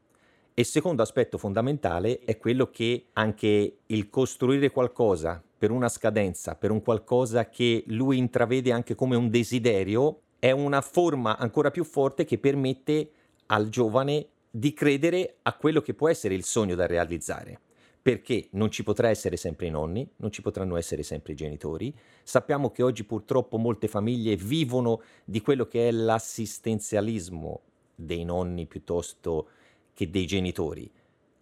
e 0.58 0.62
il 0.62 0.68
secondo 0.68 1.02
aspetto 1.02 1.38
fondamentale 1.38 2.22
è 2.24 2.38
quello 2.38 2.70
che 2.70 3.08
anche 3.12 3.80
il 3.86 4.10
costruire 4.10 4.72
qualcosa 4.72 5.44
per 5.58 5.70
una 5.70 5.90
scadenza, 5.90 6.56
per 6.56 6.72
un 6.72 6.82
qualcosa 6.82 7.50
che 7.50 7.84
lui 7.88 8.18
intravede 8.18 8.72
anche 8.72 8.96
come 8.96 9.18
un 9.18 9.30
desiderio, 9.30 10.22
è 10.40 10.52
una 10.52 10.80
forma 10.80 11.38
ancora 11.38 11.72
più 11.72 11.84
forte 11.84 12.24
che 12.24 12.38
permette 12.38 13.10
al 13.48 13.68
giovane 13.68 14.28
di 14.50 14.74
credere 14.74 15.40
a 15.42 15.54
quello 15.56 15.82
che 15.82 15.94
può 15.94 16.08
essere 16.08 16.36
il 16.36 16.46
sogno 16.46 16.76
da 16.76 16.86
realizzare. 16.86 17.60
Perché 18.02 18.48
non 18.52 18.72
ci 18.72 18.84
potrà 18.84 19.10
essere 19.10 19.36
sempre 19.36 19.66
i 19.66 19.72
nonni, 19.72 20.08
non 20.18 20.32
ci 20.32 20.42
potranno 20.42 20.78
essere 20.78 21.04
sempre 21.04 21.34
i 21.34 21.36
genitori. 21.36 21.94
Sappiamo 22.24 22.72
che 22.72 22.82
oggi 22.82 23.04
purtroppo 23.04 23.58
molte 23.58 23.90
famiglie 23.90 24.38
vivono 24.38 25.02
di 25.26 25.42
quello 25.42 25.66
che 25.66 25.90
è 25.90 25.92
l'assistenzialismo 25.92 27.62
dei 27.94 28.24
nonni 28.24 28.68
piuttosto 28.68 29.48
che 29.48 29.64
dei 29.98 30.26
genitori, 30.26 30.92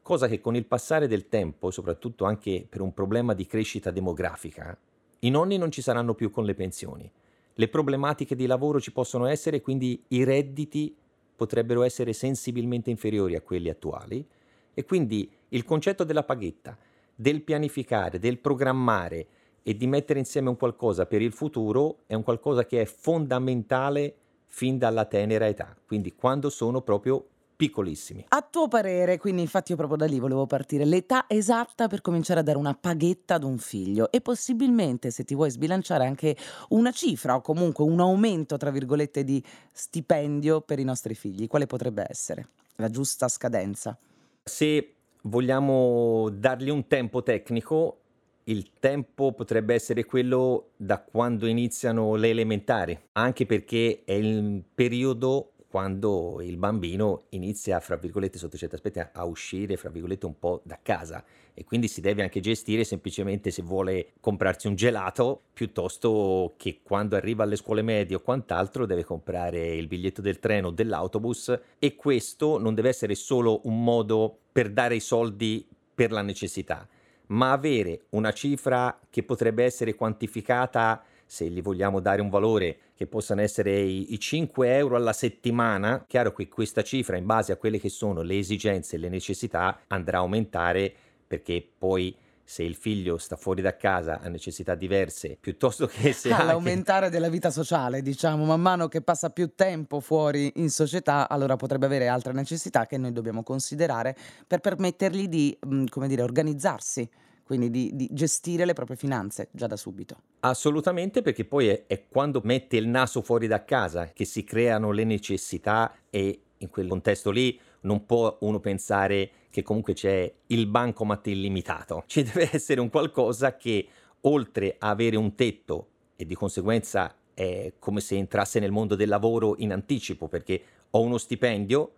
cosa 0.04 0.28
che 0.28 0.40
con 0.40 0.56
il 0.56 0.66
passare 0.66 1.08
del 1.08 1.28
tempo, 1.28 1.72
soprattutto 1.72 2.26
anche 2.26 2.66
per 2.70 2.82
un 2.82 2.94
problema 2.94 3.34
di 3.34 3.48
crescita 3.48 3.90
demografica, 3.90 4.78
i 5.20 5.30
nonni 5.30 5.58
non 5.58 5.72
ci 5.72 5.82
saranno 5.82 6.14
più 6.14 6.30
con 6.30 6.46
le 6.46 6.54
pensioni. 6.54 7.10
Le 7.56 7.68
problematiche 7.68 8.36
di 8.36 8.46
lavoro 8.46 8.80
ci 8.80 8.92
possono 8.92 9.26
essere, 9.26 9.62
quindi 9.62 10.04
i 10.10 10.24
redditi 10.24 10.96
potrebbero 11.36 11.84
essere 11.84 12.14
sensibilmente 12.14 12.90
inferiori 12.90 13.36
a 13.36 13.42
quelli 13.42 13.70
attuali 13.70 14.26
e 14.74 14.86
quindi 14.86 15.30
il 15.50 15.64
concetto 15.64 16.04
della 16.04 16.24
paghetta, 16.24 16.78
del 17.16 17.42
pianificare, 17.42 18.20
del 18.20 18.40
programmare 18.40 19.28
e 19.64 19.76
di 19.76 19.88
mettere 19.88 20.20
insieme 20.20 20.50
un 20.50 20.58
qualcosa 20.58 21.06
per 21.06 21.22
il 21.22 21.32
futuro 21.32 22.00
è 22.06 22.14
un 22.14 22.24
qualcosa 22.24 22.66
che 22.66 22.82
è 22.82 22.86
fondamentale 22.86 24.16
fin 24.48 24.78
dalla 24.78 25.06
tenera 25.06 25.48
età, 25.48 25.76
quindi 25.86 26.14
quando 26.16 26.50
sono 26.50 26.82
proprio 26.82 27.28
piccolissimi. 27.64 28.26
A 28.28 28.42
tuo 28.42 28.68
parere, 28.68 29.18
quindi 29.18 29.42
infatti 29.42 29.72
io 29.72 29.78
proprio 29.78 29.98
da 29.98 30.06
lì 30.06 30.20
volevo 30.20 30.46
partire, 30.46 30.84
l'età 30.84 31.26
esatta 31.30 31.88
per 31.88 32.02
cominciare 32.02 32.42
a 32.42 32.44
dare 32.44 32.58
una 32.58 32.74
paghetta 32.74 33.36
ad 33.36 33.44
un 33.44 33.58
figlio 33.58 34.12
e 34.12 34.20
possibilmente 34.20 35.12
se 35.12 35.24
ti 35.24 35.34
vuoi 35.34 35.50
sbilanciare 35.50 36.06
anche 36.06 36.36
una 36.70 36.92
cifra 36.92 37.36
o 37.36 37.42
comunque 37.42 37.86
un 37.86 38.02
aumento, 38.02 38.58
tra 38.58 38.70
virgolette, 38.70 39.24
di 39.24 39.42
stipendio 39.72 40.60
per 40.60 40.80
i 40.80 40.84
nostri 40.84 41.16
figli, 41.16 41.48
quale 41.48 41.66
potrebbe 41.66 42.06
essere? 42.10 42.50
La 42.76 42.90
giusta 42.90 43.30
scadenza. 43.30 43.98
Se 44.44 44.94
vogliamo 45.22 46.30
dargli 46.30 46.70
un 46.70 46.86
tempo 46.88 47.24
tecnico, 47.24 48.00
il 48.46 48.72
tempo 48.78 49.32
potrebbe 49.32 49.74
essere 49.74 50.04
quello 50.04 50.72
da 50.76 51.00
quando 51.00 51.48
iniziano 51.48 52.16
le 52.16 52.30
elementari, 52.30 53.00
anche 53.14 53.46
perché 53.46 54.02
è 54.04 54.12
il 54.12 54.64
periodo 54.74 55.53
quando 55.74 56.40
il 56.44 56.58
bambino 56.58 57.24
inizia, 57.30 57.80
fra 57.80 57.96
virgolette, 57.96 58.38
sotto 58.38 58.58
certi 58.58 58.76
aspetti, 58.76 59.00
a 59.00 59.26
uscire, 59.26 59.76
fra 59.76 59.90
virgolette, 59.90 60.28
un 60.28 60.38
po' 60.38 60.62
da 60.64 60.78
casa. 60.80 61.24
E 61.52 61.64
quindi 61.64 61.88
si 61.88 62.00
deve 62.00 62.22
anche 62.22 62.42
gestire 62.42 62.84
semplicemente 62.84 63.50
se 63.50 63.64
vuole 63.64 64.12
comprarsi 64.20 64.68
un 64.68 64.76
gelato 64.76 65.46
piuttosto 65.52 66.54
che 66.58 66.82
quando 66.84 67.16
arriva 67.16 67.42
alle 67.42 67.56
scuole 67.56 67.82
medie 67.82 68.18
o 68.18 68.22
quant'altro 68.22 68.86
deve 68.86 69.04
comprare 69.04 69.74
il 69.74 69.88
biglietto 69.88 70.22
del 70.22 70.38
treno 70.38 70.68
o 70.68 70.72
dell'autobus. 70.72 71.60
E 71.80 71.96
questo 71.96 72.60
non 72.60 72.76
deve 72.76 72.90
essere 72.90 73.16
solo 73.16 73.62
un 73.64 73.84
modo 73.84 74.42
per 74.52 74.70
dare 74.70 74.94
i 74.94 75.00
soldi 75.00 75.68
per 75.96 76.12
la 76.12 76.22
necessità, 76.22 76.88
ma 77.30 77.52
avere 77.52 78.02
una 78.10 78.32
cifra 78.32 79.00
che 79.10 79.24
potrebbe 79.24 79.64
essere 79.64 79.96
quantificata 79.96 81.04
se 81.26 81.50
gli 81.50 81.64
vogliamo 81.64 82.00
dare 82.00 82.22
un 82.22 82.30
valore 82.30 82.78
che 83.04 83.08
possano 83.08 83.42
essere 83.42 83.80
i, 83.80 84.14
i 84.14 84.20
5 84.20 84.76
euro 84.76 84.96
alla 84.96 85.14
settimana, 85.14 86.06
chiaro 86.08 86.32
che 86.32 86.48
questa 86.48 86.84
cifra 86.84 87.18
in 87.18 87.26
base 87.26 87.52
a 87.52 87.58
quelle 87.58 87.80
che 87.80 87.90
sono 87.90 88.22
le 88.22 88.38
esigenze 88.38 88.96
e 88.96 89.00
le 89.00 89.10
necessità 89.10 89.82
andrà 89.88 90.18
a 90.18 90.22
aumentare 90.22 90.94
perché 91.28 91.66
poi 91.78 92.16
se 92.46 92.64
il 92.64 92.76
figlio 92.76 93.18
sta 93.18 93.36
fuori 93.36 93.62
da 93.62 93.76
casa 93.76 94.20
ha 94.20 94.28
necessità 94.28 94.76
diverse, 94.76 95.38
piuttosto 95.40 95.88
che 95.88 96.14
se... 96.14 96.32
All'aumentare 96.32 97.06
anche... 97.06 97.18
della 97.18 97.30
vita 97.30 97.50
sociale, 97.50 98.02
diciamo, 98.02 98.46
man 98.46 98.62
mano 98.62 98.88
che 98.88 99.02
passa 99.02 99.30
più 99.30 99.52
tempo 99.56 100.00
fuori 100.00 100.52
in 100.56 100.70
società, 100.70 101.28
allora 101.30 101.56
potrebbe 101.56 101.86
avere 101.86 102.08
altre 102.08 102.34
necessità 102.34 102.86
che 102.86 102.98
noi 102.98 103.12
dobbiamo 103.12 103.44
considerare 103.44 104.16
per 104.46 104.60
permettergli 104.60 105.28
di, 105.28 105.58
come 105.90 106.08
dire, 106.08 106.22
organizzarsi 106.22 107.10
quindi 107.44 107.70
di, 107.70 107.92
di, 107.94 108.10
gestire 108.12 108.66
le 108.66 108.74
proprie 108.74 108.98
finanze 108.98 109.50
già 109.52 109.68
da 109.68 109.76
subito. 109.76 110.18
Assolutamente, 110.42 111.22
perché 111.22 111.46
poi 111.46 111.68
è, 111.68 111.84
è, 111.88 112.06
quando 112.08 112.42
mette 112.44 112.78
il 112.78 112.88
naso 112.88 113.22
fuori 113.22 113.48
da 113.48 113.64
casa 113.64 114.12
che 114.14 114.26
si 114.26 114.44
creano 114.44 114.92
le 114.92 115.04
necessità 115.04 115.94
e 116.10 116.42
in 116.58 116.70
quel 116.70 116.88
contesto 116.88 117.30
lì 117.30 117.60
non 117.82 118.06
può 118.06 118.38
uno 118.42 118.60
pensare 118.60 119.30
che 119.50 119.62
comunque 119.62 119.94
c'è 119.94 120.32
il 120.48 120.68
bancomat 120.68 121.28
illimitato. 121.28 122.04
Ci 122.08 122.24
deve 122.24 122.50
essere 122.52 122.80
un 122.80 122.90
qualcosa 122.90 123.58
che 123.58 123.88
oltre 124.22 124.76
a 124.80 124.90
avere 124.90 125.18
un 125.18 125.36
tetto 125.36 125.88
e 126.16 126.26
di 126.26 126.36
conseguenza 126.36 127.14
è 127.34 127.74
come 127.80 128.00
se 128.00 128.16
entrasse 128.16 128.60
nel 128.60 128.72
mondo 128.72 128.96
del 128.96 129.10
lavoro 129.10 129.56
in 129.58 129.72
anticipo 129.72 130.28
perché 130.28 130.62
ho 130.92 131.02
uno 131.02 131.18
stipendio 131.18 131.94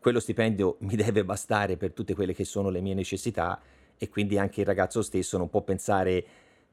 quello 0.00 0.18
stipendio 0.18 0.78
mi 0.80 0.96
deve 0.96 1.24
bastare 1.24 1.76
per 1.76 1.92
tutte 1.92 2.14
quelle 2.14 2.34
che 2.34 2.44
sono 2.44 2.70
le 2.70 2.80
mie 2.80 2.92
necessità 2.92 3.60
e 4.02 4.08
quindi 4.08 4.36
anche 4.36 4.62
il 4.62 4.66
ragazzo 4.66 5.00
stesso 5.00 5.38
non 5.38 5.48
può 5.48 5.60
pensare 5.62 6.24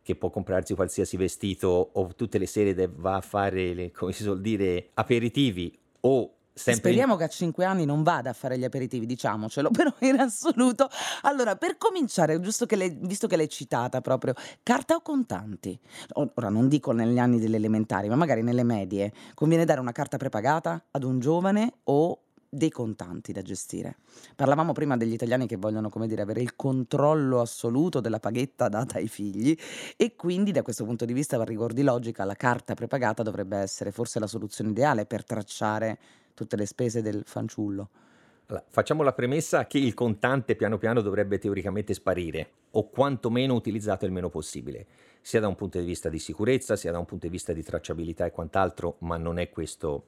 che 0.01 0.15
può 0.15 0.31
comprarsi 0.31 0.73
qualsiasi 0.73 1.15
vestito 1.15 1.91
o 1.93 2.15
tutte 2.15 2.39
le 2.39 2.47
sere 2.47 2.89
va 2.91 3.17
a 3.17 3.21
fare, 3.21 3.75
le, 3.75 3.91
come 3.91 4.13
si 4.13 4.23
suol 4.23 4.41
dire, 4.41 4.89
aperitivi 4.95 5.77
o 6.01 6.33
Sempre 6.59 6.89
Speriamo 6.89 7.15
che 7.15 7.23
a 7.23 7.29
5 7.29 7.63
anni 7.63 7.85
non 7.85 8.03
vada 8.03 8.31
a 8.31 8.33
fare 8.33 8.57
gli 8.57 8.65
aperitivi, 8.65 9.05
diciamocelo, 9.05 9.69
però 9.71 9.93
in 9.99 10.19
assoluto. 10.19 10.89
Allora, 11.21 11.55
per 11.55 11.77
cominciare, 11.77 12.37
giusto 12.41 12.65
che 12.65 12.75
lei, 12.75 12.97
visto 12.99 13.27
che 13.27 13.37
l'hai 13.37 13.47
citata 13.47 14.01
proprio, 14.01 14.33
carta 14.61 14.95
o 14.95 15.01
contanti? 15.01 15.79
Ora 16.15 16.49
non 16.49 16.67
dico 16.67 16.91
negli 16.91 17.17
anni 17.17 17.39
delle 17.39 17.55
elementari, 17.55 18.09
ma 18.09 18.15
magari 18.15 18.41
nelle 18.41 18.63
medie, 18.63 19.13
conviene 19.35 19.63
dare 19.63 19.79
una 19.79 19.93
carta 19.93 20.17
prepagata 20.17 20.83
ad 20.91 21.03
un 21.03 21.19
giovane 21.19 21.75
o 21.85 22.23
dei 22.49 22.71
contanti 22.71 23.31
da 23.31 23.41
gestire. 23.41 23.97
Parlavamo 24.35 24.73
prima 24.73 24.97
degli 24.97 25.13
italiani 25.13 25.45
che 25.45 25.57
vogliono, 25.57 25.89
come 25.89 26.07
dire, 26.07 26.23
avere 26.23 26.41
il 26.41 26.55
controllo 26.55 27.39
assoluto 27.41 27.99
della 27.99 28.19
paghetta 28.19 28.67
data 28.69 28.97
ai 28.97 29.07
figli 29.07 29.55
e 29.95 30.15
quindi 30.15 30.51
da 30.51 30.63
questo 30.63 30.83
punto 30.83 31.05
di 31.05 31.13
vista, 31.13 31.39
a 31.39 31.43
rigor 31.43 31.73
di 31.73 31.83
logica, 31.83 32.23
la 32.23 32.35
carta 32.35 32.73
prepagata 32.73 33.21
dovrebbe 33.21 33.57
essere 33.57 33.91
forse 33.91 34.19
la 34.19 34.27
soluzione 34.27 34.71
ideale 34.71 35.05
per 35.05 35.23
tracciare 35.23 35.99
tutte 36.33 36.55
le 36.55 36.65
spese 36.65 37.01
del 37.01 37.21
fanciullo. 37.25 37.89
Allora, 38.47 38.65
facciamo 38.67 39.03
la 39.03 39.13
premessa 39.13 39.67
che 39.67 39.77
il 39.77 39.93
contante 39.93 40.55
piano 40.55 40.79
piano 40.79 41.01
dovrebbe 41.01 41.37
teoricamente 41.37 41.93
sparire 41.93 42.51
o 42.71 42.89
quantomeno 42.89 43.53
utilizzato 43.53 44.05
il 44.05 44.11
meno 44.11 44.29
possibile, 44.29 44.87
sia 45.21 45.39
da 45.39 45.47
un 45.47 45.55
punto 45.55 45.77
di 45.77 45.85
vista 45.85 46.09
di 46.09 46.17
sicurezza, 46.17 46.75
sia 46.75 46.91
da 46.91 46.97
un 46.97 47.05
punto 47.05 47.27
di 47.27 47.31
vista 47.31 47.53
di 47.53 47.61
tracciabilità 47.61 48.25
e 48.25 48.31
quant'altro, 48.31 48.95
ma 48.99 49.17
non 49.17 49.37
è 49.37 49.49
questo 49.51 50.05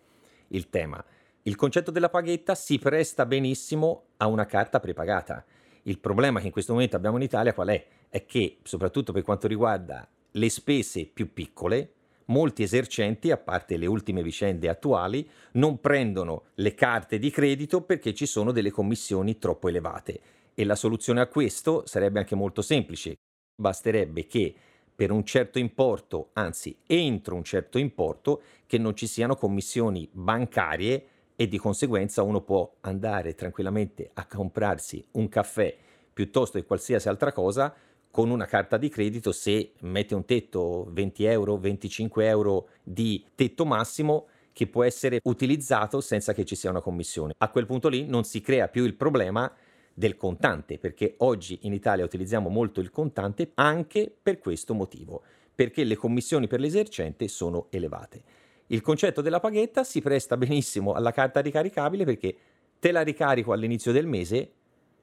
il 0.48 0.69
tema. 0.69 1.03
Il 1.43 1.55
concetto 1.55 1.89
della 1.89 2.10
paghetta 2.10 2.53
si 2.53 2.77
presta 2.77 3.25
benissimo 3.25 4.10
a 4.17 4.27
una 4.27 4.45
carta 4.45 4.79
prepagata. 4.79 5.43
Il 5.83 5.98
problema 5.98 6.39
che 6.39 6.45
in 6.45 6.51
questo 6.51 6.74
momento 6.74 6.95
abbiamo 6.95 7.17
in 7.17 7.24
Italia 7.24 7.55
qual 7.55 7.69
è? 7.69 7.83
È 8.10 8.25
che, 8.27 8.60
soprattutto 8.62 9.12
per 9.12 9.24
quanto 9.24 9.48
riguarda 9.48 10.07
le 10.29 10.50
spese 10.50 11.10
più 11.12 11.33
piccole, 11.33 11.93
molti 12.25 12.62
esercenti, 12.62 13.31
a 13.31 13.38
parte 13.38 13.77
le 13.77 13.88
ultime 13.88 14.21
vicende 14.21 14.69
attuali, 14.69 15.27
non 15.53 15.79
prendono 15.79 16.43
le 16.55 16.75
carte 16.75 17.17
di 17.17 17.31
credito 17.31 17.81
perché 17.81 18.13
ci 18.13 18.27
sono 18.27 18.51
delle 18.51 18.69
commissioni 18.69 19.39
troppo 19.39 19.67
elevate. 19.67 20.19
E 20.53 20.63
la 20.63 20.75
soluzione 20.75 21.21
a 21.21 21.27
questo 21.27 21.88
sarebbe 21.88 22.19
anche 22.19 22.36
molto 22.36 22.62
semplice. 22.62 23.15
Basterebbe 23.55 24.27
che 24.27 24.53
per 24.93 25.10
un 25.10 25.25
certo 25.25 25.57
importo, 25.57 26.29
anzi 26.33 26.77
entro 26.86 27.33
un 27.36 27.43
certo 27.43 27.79
importo, 27.79 28.43
che 28.67 28.77
non 28.77 28.95
ci 28.95 29.07
siano 29.07 29.36
commissioni 29.36 30.07
bancarie 30.12 31.07
e 31.36 31.48
di 31.48 31.58
conseguenza 31.58 32.24
uno 32.24 32.42
può 32.42 32.72
andare 32.82 33.36
tranquillamente 33.36 34.10
a 34.14 34.26
comprarsi 34.26 35.04
un 35.12 35.28
caffè 35.30 35.76
piuttosto 36.14 36.60
che 36.60 36.66
qualsiasi 36.66 37.10
altra 37.10 37.32
cosa 37.32 37.74
con 38.12 38.30
una 38.30 38.46
carta 38.46 38.78
di 38.78 38.90
credito 38.90 39.32
se 39.32 39.72
mette 39.82 40.14
un 40.14 40.26
tetto 40.26 40.86
20 40.90 41.24
euro, 41.24 41.58
25 41.58 42.28
euro 42.28 42.68
di 42.84 43.26
tetto 43.34 43.66
massimo 43.66 44.28
che 44.52 44.68
può 44.68 44.84
essere 44.84 45.20
utilizzato 45.24 46.02
senza 46.02 46.34
che 46.34 46.44
ci 46.44 46.56
sia 46.56 46.70
una 46.70 46.82
commissione. 46.82 47.34
A 47.38 47.50
quel 47.50 47.66
punto 47.66 47.88
lì 47.88 48.06
non 48.06 48.26
si 48.26 48.42
crea 48.42 48.68
più 48.68 48.84
il 48.84 48.96
problema 48.96 49.52
del 49.94 50.18
contante, 50.18 50.78
perché 50.78 51.16
oggi 51.20 51.60
in 51.62 51.74
Italia 51.74 52.04
utilizziamo 52.04 52.50
molto 52.50 52.82
il 52.82 52.92
contante 52.92 53.52
anche 53.56 54.14
per 54.22 54.40
questo 54.40 54.74
motivo, 54.74 55.22
perché 55.54 55.84
le 55.84 55.96
commissioni 55.96 56.48
per 56.48 56.60
l'esercente 56.60 57.28
sono 57.28 57.68
elevate. 57.70 58.24
Il 58.72 58.80
concetto 58.80 59.20
della 59.20 59.42
paghetta 59.42 59.84
si 59.84 60.00
presta 60.00 60.38
benissimo 60.38 60.94
alla 60.94 61.12
carta 61.12 61.42
ricaricabile 61.42 62.06
perché 62.06 62.34
te 62.80 62.93
la 62.93 63.02
ricarico 63.02 63.52
all'inizio 63.52 63.91
del 63.91 64.08
mese 64.08 64.52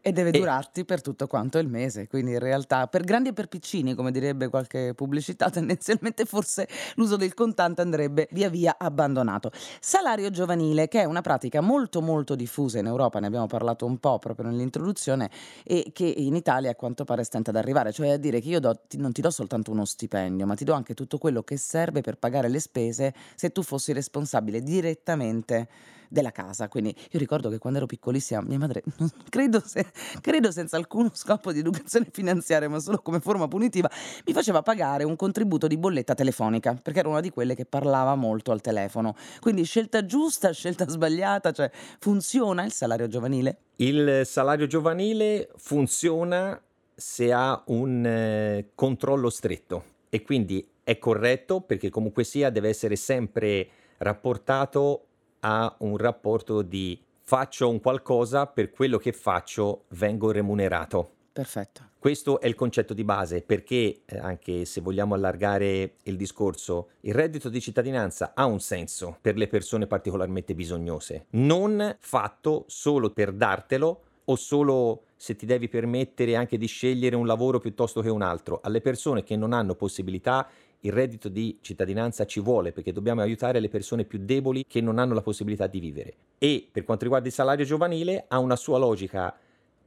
e 0.01 0.13
deve 0.13 0.31
E 0.31 0.39
durarti 0.39 0.85
per 0.85 1.03
tutto 1.03 1.27
quanto 1.27 1.59
il 1.59 1.69
mese, 1.69 2.07
quindi 2.07 2.33
in 2.33 2.39
realtà 2.39 2.87
per 2.87 3.03
grandi 3.03 3.31
e 3.31 3.33
per 3.33 3.49
piccini, 3.49 3.95
come 3.95 4.11
direbbe 4.11 4.49
qualche 4.49 4.95
pubblicità, 4.95 5.51
tendenzialmente 5.51 6.25
forse 6.25 6.69
l'uso 6.97 7.17
del 7.17 7.35
contante 7.35 7.83
andrebbe 7.83 8.29
via 8.31 8.49
via 8.49 8.77
abbandonato. 8.79 9.51
Salario 9.81 10.31
giovanile, 10.31 10.89
che 10.89 11.01
è 11.01 11.05
una 11.05 11.21
pratica 11.21 11.61
molto 11.61 12.01
molto 12.01 12.35
diffusa 12.35 12.79
in 12.79 12.87
Europa, 12.87 13.19
ne 13.21 13.27
abbiamo 13.27 13.47
parlato 13.47 13.87
un 13.87 13.99
po' 13.99 14.19
proprio 14.19 14.47
nell'introduzione, 14.47 15.31
e 15.65 15.91
che 15.93 16.07
in 16.07 16.35
Italia 16.37 16.71
a 16.71 16.75
quanto 16.75 17.05
pare 17.05 17.25
stenta 17.25 17.51
ad 17.51 17.57
arrivare, 17.57 17.93
cioè 17.93 18.11
a 18.11 18.17
dire 18.17 18.41
che 18.41 18.49
io 18.49 18.61
do- 18.61 18.81
ti- 18.87 18.99
non 18.99 19.13
ti 19.13 19.21
do 19.21 19.31
soltanto 19.31 19.71
uno 19.71 19.85
stipendio, 19.85 20.47
ma 20.47 20.55
ti 20.55 20.65
do 20.65 20.73
anche 20.73 20.95
tutto 20.95 21.19
quello 21.19 21.43
che 21.43 21.57
serve 21.57 22.01
per 22.01 22.19
pagare 22.19 22.49
le 22.49 22.61
spese 22.61 23.15
se 23.35 23.51
tu 23.51 23.63
fossi 23.63 23.93
responsabile 23.93 24.63
direttamente 24.63 25.69
della 26.09 26.33
casa. 26.33 26.69
Quindi 26.69 26.95
io 27.11 27.19
ricordo 27.19 27.49
che 27.49 27.59
quando 27.59 27.79
ero 27.79 27.87
piccolissima 27.87 28.41
mia 28.43 28.59
madre, 28.59 28.83
credo, 29.29 29.63
se, 29.65 29.87
credo 30.21 30.51
senza 30.51 30.77
alcuno 30.77 31.11
scopo 31.13 31.53
di 31.53 31.61
educazione 31.61 32.07
finanziaria, 32.11 32.69
ma 32.69 32.79
solo 32.81 32.99
come 32.99 33.21
forma 33.21 33.49
punitiva, 33.49 33.91
mi 34.27 34.33
faceva 34.33 34.63
pagare 34.63 35.05
un 35.05 35.17
contributo 35.17 35.67
di 35.67 35.77
bolletta 35.77 36.15
telefonica, 36.15 36.75
perché 36.75 37.01
era 37.01 37.09
una 37.09 37.21
di 37.21 37.31
quelle 37.31 37.55
che 37.55 37.65
parlava 37.65 38.15
molto 38.15 38.53
al 38.53 38.61
telefono. 38.61 39.15
Quindi 39.41 39.65
scelta 39.65 40.05
giusta, 40.05 40.53
scelta 40.53 40.89
sbagliata, 40.89 41.53
cioè 41.53 41.71
funziona 41.99 42.65
il 42.65 42.73
salario 42.73 43.09
giovanile? 43.09 43.59
Il 43.77 44.23
salario 44.25 44.67
giovanile 44.67 45.51
funziona 45.57 46.61
se 46.95 47.33
ha 47.33 47.63
un 47.67 48.05
eh, 48.05 48.71
controllo 48.75 49.31
stretto 49.31 49.85
e 50.09 50.23
quindi 50.23 50.67
è 50.83 50.99
corretto 50.99 51.61
perché 51.61 51.91
comunque 51.91 52.25
sia 52.25 52.51
deve 52.51 52.71
essere 52.71 52.97
sempre 52.97 53.69
rapportato 53.99 55.08
a 55.41 55.77
un 55.81 55.97
rapporto 55.97 56.63
di 56.63 57.01
faccio 57.21 57.69
un 57.69 57.81
qualcosa, 57.81 58.47
per 58.47 58.71
quello 58.71 58.99
che 58.99 59.13
faccio 59.13 59.85
vengo 59.89 60.31
remunerato. 60.31 61.13
Perfetto. 61.33 61.83
Questo 61.99 62.41
è 62.41 62.47
il 62.47 62.55
concetto 62.55 62.95
di 62.95 63.05
base 63.05 63.43
perché, 63.43 64.03
eh, 64.05 64.19
anche 64.19 64.65
se 64.65 64.81
vogliamo 64.81 65.15
allargare 65.15 65.97
il 66.05 66.17
discorso, 66.17 66.91
il 67.01 67.15
reddito 67.15 67.49
di 67.49 67.61
cittadinanza 67.61 68.33
ha 68.35 68.47
un 68.47 68.61
senso 68.61 69.19
per 69.21 69.37
le 69.37 69.47
persone 69.47 69.87
particolarmente 69.87 70.55
bisognose, 70.55 71.27
non 71.31 71.97
fatto 71.99 72.65
solo 72.69 73.11
per 73.11 73.33
dartelo 73.33 74.03
o 74.25 74.37
solo 74.37 75.03
se 75.17 75.35
ti 75.35 75.47
devi 75.47 75.69
permettere 75.69 76.37
anche 76.37 76.57
di 76.57 76.67
scegliere 76.67 77.17
un 77.17 77.27
lavoro 77.27 77.59
piuttosto 77.59 78.01
che 78.01 78.09
un 78.09 78.23
altro. 78.23 78.61
Alle 78.63 78.81
persone 78.81 79.25
che 79.25 79.37
non 79.37 79.53
hanno 79.53 79.75
possibilità 79.75 80.49
il 80.81 80.93
reddito 80.93 81.29
di 81.29 81.59
cittadinanza 81.61 82.25
ci 82.27 82.41
vuole 82.41 82.73
perché 82.73 82.93
dobbiamo 82.93 83.21
aiutare 83.21 83.61
le 83.61 83.69
persone 83.69 84.05
più 84.05 84.21
deboli 84.23 84.65
che 84.67 84.81
non 84.81 84.99
hanno 84.99 85.15
la 85.15 85.23
possibilità 85.23 85.67
di 85.67 85.81
vivere. 85.81 86.15
E 86.39 86.69
per 86.71 86.85
quanto 86.85 87.05
riguarda 87.05 87.29
il 87.29 87.35
salario 87.35 87.65
giovanile 87.65 88.25
ha 88.29 88.39
una 88.39 88.57
sua 88.57 88.79
logica 88.79 89.37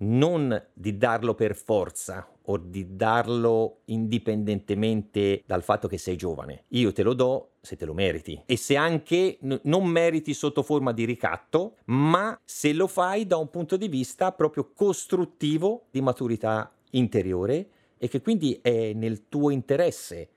non 0.02 0.62
di 0.74 0.98
darlo 0.98 1.36
per 1.36 1.56
forza 1.56 2.28
o 2.44 2.58
di 2.58 2.96
darlo 2.96 3.82
indipendentemente 3.86 5.44
dal 5.46 5.64
fatto 5.64 5.88
che 5.88 5.98
sei 5.98 6.16
giovane. 6.16 6.64
Io 6.70 6.92
te 6.92 7.04
lo 7.04 7.14
do 7.14 7.52
se 7.62 7.76
te 7.76 7.86
lo 7.86 7.94
meriti 7.94 8.42
e 8.46 8.58
se 8.58 8.76
anche 8.76 9.38
n- 9.42 9.60
non 9.64 9.86
meriti 9.86 10.34
sotto 10.34 10.64
forma 10.64 10.92
di 10.92 11.06
ricatto, 11.06 11.78
ma 11.86 12.40
se 12.44 12.74
lo 12.74 12.88
fai 12.88 13.28
da 13.28 13.38
un 13.38 13.50
punto 13.50 13.78
di 13.78 13.88
vista 13.88 14.32
proprio 14.32 14.72
costruttivo 14.74 15.86
di 15.92 16.02
maturità 16.02 16.72
interiore 16.92 17.70
e 17.98 18.08
che 18.08 18.22
quindi 18.22 18.58
è 18.62 18.94
nel 18.94 19.28
tuo 19.30 19.52
interesse 19.52 20.30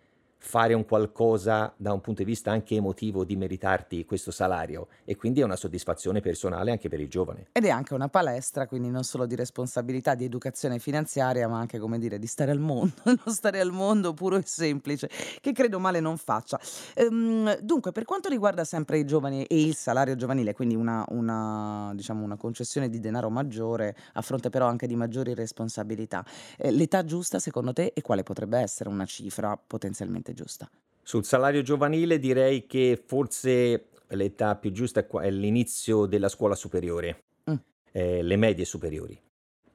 fare 0.45 0.75
un 0.75 0.85
qualcosa 0.85 1.73
da 1.75 1.95
un 1.95 2.03
punto 2.03 2.23
di 2.23 2.29
vista 2.29 2.51
anche 2.51 2.75
emotivo 2.75 3.25
di 3.25 3.35
meritarti 3.35 4.05
questo 4.05 4.31
salario 4.31 4.89
e 5.07 5.17
quindi 5.17 5.41
è 5.41 5.43
una 5.43 5.57
soddisfazione 5.57 6.21
personale 6.21 6.71
anche 6.71 6.91
per 6.91 7.01
il 7.01 7.09
giovane. 7.09 7.47
Ed 7.53 7.65
è 7.65 7.71
anche 7.71 7.95
una 7.95 8.09
palestra, 8.09 8.67
quindi 8.67 8.91
non 8.91 9.05
solo 9.05 9.25
di 9.25 9.37
responsabilità, 9.37 10.15
di 10.15 10.25
educazione 10.25 10.79
finanziaria, 10.79 11.49
ma 11.49 11.59
anche, 11.59 11.79
come 11.79 11.99
dire, 11.99 12.19
di 12.19 12.27
stare 12.27 12.51
al 12.51 12.59
mondo, 12.59 12.93
non 13.05 13.35
stare 13.35 13.59
al 13.59 13.73
mondo 13.73 14.13
puro 14.13 14.37
e 14.37 14.43
semplice, 14.45 15.09
che 15.41 15.53
credo 15.53 15.81
male 15.81 15.99
non 16.01 16.19
faccia. 16.19 16.61
Ehm, 16.95 17.59
dunque, 17.61 17.93
per 17.93 18.05
quanto 18.05 18.29
riguarda 18.29 18.65
sempre 18.65 18.99
i 18.99 19.07
giovani 19.07 19.45
e 19.45 19.63
il 19.63 19.75
salario 19.75 20.15
giovanile, 20.15 20.53
quindi 20.53 20.75
una, 20.75 21.07
una, 21.09 21.91
diciamo, 21.95 22.23
una 22.23 22.37
concessione 22.37 22.91
di 22.91 23.01
denaro 23.01 23.31
maggiore 23.31 23.97
a 24.13 24.21
fronte 24.21 24.51
però 24.51 24.67
anche 24.67 24.87
di 24.87 24.95
maggiori 24.95 25.33
responsabilità, 25.33 26.23
eh, 26.59 26.71
l'età 26.71 27.03
giusta 27.03 27.39
secondo 27.39 27.73
te 27.73 27.93
e 27.95 28.03
quale 28.03 28.23
potrebbe 28.23 28.59
essere 28.59 28.91
una 28.91 29.07
cifra 29.07 29.57
potenzialmente 29.57 30.33
giusta? 30.35 30.71
Sul 31.03 31.25
salario 31.25 31.63
giovanile 31.63 32.19
direi 32.19 32.67
che 32.67 33.01
forse 33.05 33.89
l'età 34.09 34.57
più 34.57 34.73
giusta 34.73 35.07
è 35.07 35.31
l'inizio 35.31 36.07
della 36.07 36.29
scuola 36.29 36.55
superiore, 36.55 37.25
mm. 37.51 37.55
eh, 37.93 38.23
le 38.23 38.37
medie 38.37 38.65
superiori, 38.65 39.21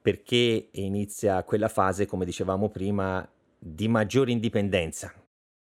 perché 0.00 0.68
inizia 0.72 1.42
quella 1.44 1.68
fase, 1.68 2.06
come 2.06 2.24
dicevamo 2.24 2.68
prima, 2.68 3.26
di 3.58 3.88
maggiore 3.88 4.32
indipendenza. 4.32 5.12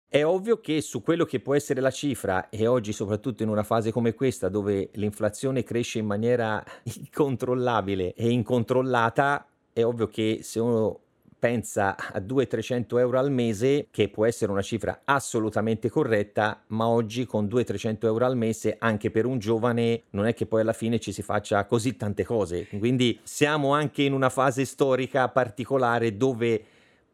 È 0.09 0.23
ovvio 0.23 0.61
che 0.61 0.79
su 0.79 1.01
quello 1.01 1.25
che 1.25 1.41
può 1.41 1.53
essere 1.53 1.81
la 1.81 1.91
cifra, 1.91 2.49
e 2.49 2.65
oggi 2.65 2.93
soprattutto 2.93 3.43
in 3.43 3.49
una 3.49 3.63
fase 3.63 3.91
come 3.91 4.13
questa 4.13 4.47
dove 4.47 4.89
l'inflazione 4.93 5.63
cresce 5.63 5.99
in 5.99 6.05
maniera 6.05 6.63
incontrollabile 6.95 8.13
e 8.13 8.29
incontrollata, 8.29 9.45
è 9.73 9.83
ovvio 9.83 10.07
che 10.07 10.39
se 10.43 10.59
uno 10.59 10.99
pensa 11.39 11.95
a 11.95 12.19
200-300 12.19 12.99
euro 12.99 13.19
al 13.19 13.31
mese, 13.31 13.87
che 13.91 14.09
può 14.09 14.25
essere 14.25 14.51
una 14.51 14.61
cifra 14.61 15.01
assolutamente 15.05 15.89
corretta, 15.89 16.63
ma 16.67 16.87
oggi 16.87 17.25
con 17.25 17.45
200-300 17.45 18.05
euro 18.05 18.25
al 18.25 18.37
mese, 18.37 18.75
anche 18.79 19.11
per 19.11 19.25
un 19.25 19.39
giovane, 19.39 20.03
non 20.11 20.25
è 20.25 20.33
che 20.33 20.45
poi 20.45 20.61
alla 20.61 20.73
fine 20.73 20.99
ci 20.99 21.11
si 21.11 21.21
faccia 21.21 21.65
così 21.65 21.95
tante 21.95 22.23
cose. 22.23 22.67
Quindi 22.67 23.19
siamo 23.23 23.73
anche 23.73 24.03
in 24.03 24.13
una 24.13 24.29
fase 24.29 24.65
storica 24.65 25.27
particolare 25.29 26.17
dove 26.17 26.63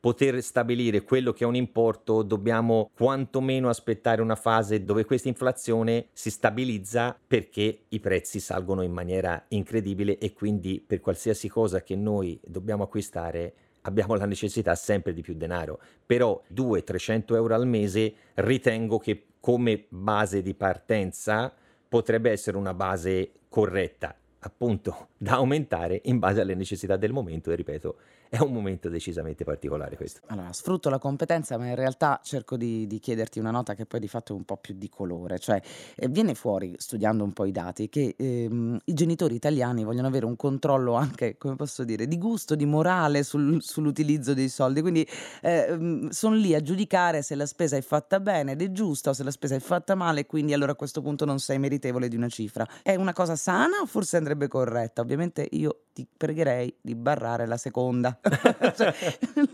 poter 0.03 0.43
stabilire 0.43 1.03
quello 1.03 1.31
che 1.31 1.45
è 1.45 1.47
un 1.47 1.55
importo, 1.55 2.23
dobbiamo 2.23 2.91
quantomeno 2.93 3.69
aspettare 3.69 4.21
una 4.21 4.35
fase 4.35 4.83
dove 4.83 5.05
questa 5.05 5.29
inflazione 5.29 6.07
si 6.11 6.29
stabilizza 6.29 7.17
perché 7.25 7.83
i 7.87 7.99
prezzi 8.01 8.41
salgono 8.41 8.81
in 8.81 8.91
maniera 8.91 9.41
incredibile 9.47 10.17
e 10.17 10.33
quindi 10.33 10.83
per 10.85 10.99
qualsiasi 10.99 11.47
cosa 11.47 11.83
che 11.83 11.95
noi 11.95 12.37
dobbiamo 12.43 12.83
acquistare 12.83 13.53
abbiamo 13.83 14.15
la 14.15 14.25
necessità 14.25 14.75
sempre 14.75 15.13
di 15.13 15.21
più 15.21 15.35
denaro. 15.35 15.79
Però 16.05 16.41
200-300 16.53 17.35
euro 17.35 17.55
al 17.55 17.67
mese 17.67 18.13
ritengo 18.35 18.97
che 18.97 19.27
come 19.39 19.85
base 19.89 20.41
di 20.41 20.53
partenza 20.53 21.53
potrebbe 21.87 22.31
essere 22.31 22.57
una 22.57 22.73
base 22.73 23.31
corretta 23.49 24.15
appunto 24.45 25.09
da 25.17 25.33
aumentare 25.33 26.01
in 26.05 26.19
base 26.19 26.41
alle 26.41 26.55
necessità 26.55 26.97
del 26.97 27.11
momento 27.11 27.51
e 27.51 27.55
ripeto 27.55 27.95
è 28.33 28.41
un 28.41 28.51
momento 28.51 28.89
decisamente 28.89 29.43
particolare 29.43 29.95
questo. 29.95 30.21
Allora, 30.29 30.51
sfrutto 30.53 30.89
la 30.89 30.97
competenza, 30.97 31.55
ma 31.59 31.67
in 31.67 31.75
realtà 31.75 32.19
cerco 32.23 32.57
di, 32.57 32.87
di 32.87 32.97
chiederti 32.97 33.37
una 33.37 33.51
nota 33.51 33.75
che 33.75 33.85
poi 33.85 33.99
di 33.99 34.07
fatto 34.07 34.33
è 34.33 34.35
un 34.35 34.43
po' 34.43 34.57
più 34.57 34.73
di 34.73 34.89
colore, 34.89 35.37
cioè 35.37 35.61
eh, 35.95 36.07
viene 36.07 36.33
fuori, 36.33 36.73
studiando 36.75 37.23
un 37.23 37.31
po' 37.31 37.45
i 37.45 37.51
dati, 37.51 37.89
che 37.89 38.15
ehm, 38.17 38.79
i 38.85 38.93
genitori 38.95 39.35
italiani 39.35 39.83
vogliono 39.83 40.07
avere 40.07 40.25
un 40.25 40.35
controllo 40.35 40.93
anche, 40.95 41.37
come 41.37 41.55
posso 41.55 41.83
dire, 41.83 42.07
di 42.07 42.17
gusto, 42.17 42.55
di 42.55 42.65
morale 42.65 43.21
sul, 43.21 43.61
sull'utilizzo 43.61 44.33
dei 44.33 44.49
soldi, 44.49 44.81
quindi 44.81 45.07
eh, 45.43 46.07
sono 46.09 46.33
lì 46.33 46.55
a 46.55 46.61
giudicare 46.61 47.21
se 47.21 47.35
la 47.35 47.45
spesa 47.45 47.77
è 47.77 47.81
fatta 47.81 48.19
bene 48.19 48.53
ed 48.53 48.63
è 48.63 48.71
giusta 48.71 49.11
o 49.11 49.13
se 49.13 49.21
la 49.23 49.29
spesa 49.29 49.53
è 49.53 49.59
fatta 49.59 49.93
male, 49.93 50.25
quindi 50.25 50.53
allora 50.53 50.71
a 50.71 50.75
questo 50.75 51.03
punto 51.03 51.23
non 51.25 51.37
sei 51.37 51.59
meritevole 51.59 52.07
di 52.07 52.15
una 52.15 52.29
cifra. 52.29 52.67
È 52.81 52.95
una 52.95 53.13
cosa 53.13 53.35
sana 53.35 53.77
o 53.79 53.85
forse 53.85 54.17
andrebbe 54.17 54.47
corretta? 54.47 55.01
Ovviamente 55.01 55.47
io 55.51 55.83
ti 55.93 56.07
pregherei 56.17 56.75
di 56.81 56.95
barrare 56.95 57.45
la 57.45 57.57
seconda. 57.57 58.19
cioè, 58.75 58.93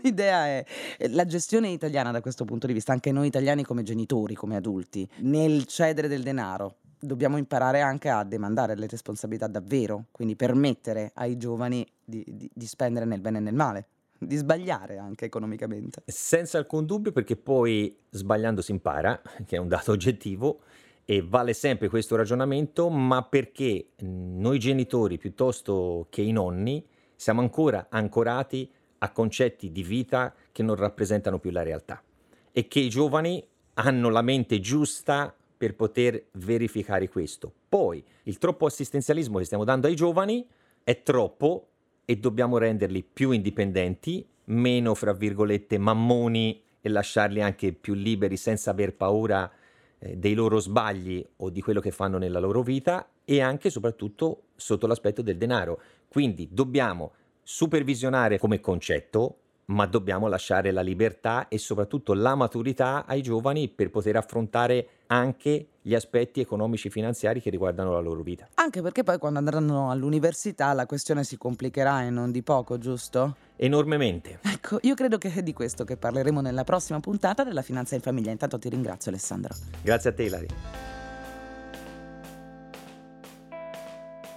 l'idea 0.02 0.46
è 0.46 0.64
la 1.08 1.24
gestione 1.24 1.68
italiana 1.68 2.10
da 2.10 2.20
questo 2.20 2.44
punto 2.44 2.66
di 2.66 2.72
vista, 2.72 2.92
anche 2.92 3.10
noi 3.10 3.26
italiani 3.26 3.64
come 3.64 3.82
genitori, 3.82 4.34
come 4.34 4.56
adulti, 4.56 5.08
nel 5.18 5.64
cedere 5.66 6.08
del 6.08 6.22
denaro. 6.22 6.76
Dobbiamo 7.02 7.38
imparare 7.38 7.80
anche 7.80 8.10
a 8.10 8.22
demandare 8.24 8.76
le 8.76 8.86
responsabilità 8.86 9.46
davvero, 9.46 10.06
quindi 10.10 10.36
permettere 10.36 11.12
ai 11.14 11.36
giovani 11.38 11.86
di, 12.04 12.24
di, 12.28 12.50
di 12.52 12.66
spendere 12.66 13.06
nel 13.06 13.20
bene 13.20 13.38
e 13.38 13.40
nel 13.40 13.54
male 13.54 13.86
di 14.22 14.36
sbagliare 14.36 14.98
anche 14.98 15.24
economicamente. 15.24 16.02
Senza 16.04 16.58
alcun 16.58 16.84
dubbio, 16.84 17.10
perché 17.10 17.36
poi 17.36 17.96
sbagliando 18.10 18.60
si 18.60 18.72
impara, 18.72 19.18
che 19.46 19.56
è 19.56 19.58
un 19.58 19.68
dato 19.68 19.92
oggettivo, 19.92 20.60
e 21.06 21.22
vale 21.22 21.54
sempre 21.54 21.88
questo 21.88 22.16
ragionamento, 22.16 22.90
ma 22.90 23.22
perché 23.22 23.92
noi 24.00 24.58
genitori 24.58 25.16
piuttosto 25.16 26.06
che 26.10 26.20
i 26.20 26.32
nonni 26.32 26.86
siamo 27.20 27.42
ancora 27.42 27.88
ancorati 27.90 28.66
a 29.00 29.10
concetti 29.10 29.70
di 29.70 29.82
vita 29.82 30.34
che 30.50 30.62
non 30.62 30.74
rappresentano 30.74 31.38
più 31.38 31.50
la 31.50 31.62
realtà 31.62 32.02
e 32.50 32.66
che 32.66 32.80
i 32.80 32.88
giovani 32.88 33.46
hanno 33.74 34.08
la 34.08 34.22
mente 34.22 34.58
giusta 34.58 35.34
per 35.54 35.74
poter 35.74 36.28
verificare 36.32 37.10
questo. 37.10 37.52
Poi 37.68 38.02
il 38.22 38.38
troppo 38.38 38.64
assistenzialismo 38.64 39.36
che 39.36 39.44
stiamo 39.44 39.64
dando 39.64 39.86
ai 39.86 39.96
giovani 39.96 40.48
è 40.82 41.02
troppo 41.02 41.68
e 42.06 42.16
dobbiamo 42.16 42.56
renderli 42.56 43.02
più 43.02 43.32
indipendenti, 43.32 44.26
meno, 44.44 44.94
fra 44.94 45.12
virgolette, 45.12 45.76
mammoni 45.76 46.62
e 46.80 46.88
lasciarli 46.88 47.42
anche 47.42 47.74
più 47.74 47.92
liberi 47.92 48.38
senza 48.38 48.70
aver 48.70 48.94
paura 48.94 49.52
eh, 49.98 50.16
dei 50.16 50.32
loro 50.32 50.58
sbagli 50.58 51.22
o 51.36 51.50
di 51.50 51.60
quello 51.60 51.80
che 51.80 51.90
fanno 51.90 52.16
nella 52.16 52.40
loro 52.40 52.62
vita 52.62 53.06
e 53.26 53.42
anche 53.42 53.68
e 53.68 53.70
soprattutto 53.70 54.44
sotto 54.56 54.86
l'aspetto 54.86 55.20
del 55.20 55.36
denaro. 55.36 55.80
Quindi 56.10 56.48
dobbiamo 56.50 57.12
supervisionare 57.40 58.36
come 58.36 58.58
concetto, 58.58 59.36
ma 59.66 59.86
dobbiamo 59.86 60.26
lasciare 60.26 60.72
la 60.72 60.80
libertà 60.80 61.46
e 61.46 61.56
soprattutto 61.56 62.14
la 62.14 62.34
maturità 62.34 63.04
ai 63.06 63.22
giovani 63.22 63.68
per 63.68 63.90
poter 63.90 64.16
affrontare 64.16 64.88
anche 65.06 65.66
gli 65.80 65.94
aspetti 65.94 66.40
economici 66.40 66.88
e 66.88 66.90
finanziari 66.90 67.40
che 67.40 67.48
riguardano 67.48 67.92
la 67.92 68.00
loro 68.00 68.22
vita. 68.22 68.48
Anche 68.54 68.82
perché 68.82 69.04
poi 69.04 69.18
quando 69.18 69.38
andranno 69.38 69.88
all'università 69.92 70.72
la 70.72 70.86
questione 70.86 71.22
si 71.22 71.38
complicherà 71.38 72.02
e 72.02 72.10
non 72.10 72.32
di 72.32 72.42
poco, 72.42 72.76
giusto? 72.78 73.36
Enormemente. 73.54 74.40
Ecco, 74.42 74.78
io 74.82 74.96
credo 74.96 75.16
che 75.16 75.32
è 75.32 75.42
di 75.44 75.52
questo 75.52 75.84
che 75.84 75.96
parleremo 75.96 76.40
nella 76.40 76.64
prossima 76.64 76.98
puntata 76.98 77.44
della 77.44 77.62
Finanza 77.62 77.94
in 77.94 78.00
Famiglia. 78.00 78.32
Intanto 78.32 78.58
ti 78.58 78.68
ringrazio 78.68 79.12
Alessandro. 79.12 79.54
Grazie 79.80 80.10
a 80.10 80.12
te 80.12 80.22
Ilari. 80.24 80.48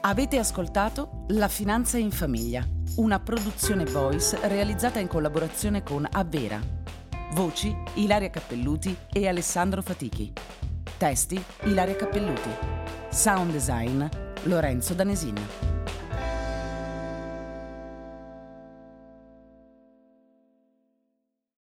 Avete 0.05 0.37
ascoltato 0.37 1.23
La 1.29 1.47
Finanza 1.47 1.97
in 1.97 2.11
Famiglia, 2.11 2.61
una 2.97 3.21
produzione 3.21 3.85
voice 3.85 4.37
realizzata 4.49 4.99
in 4.99 5.07
collaborazione 5.07 5.81
con 5.81 6.05
Avvera. 6.11 6.59
Voci 7.31 7.73
Ilaria 7.93 8.29
Cappelluti 8.29 8.93
e 9.09 9.29
Alessandro 9.29 9.81
Fatichi. 9.81 10.33
Testi 10.97 11.41
Ilaria 11.63 11.95
Cappelluti. 11.95 12.49
Sound 13.11 13.53
design 13.53 14.05
Lorenzo 14.43 14.93
Danesin. 14.93 15.72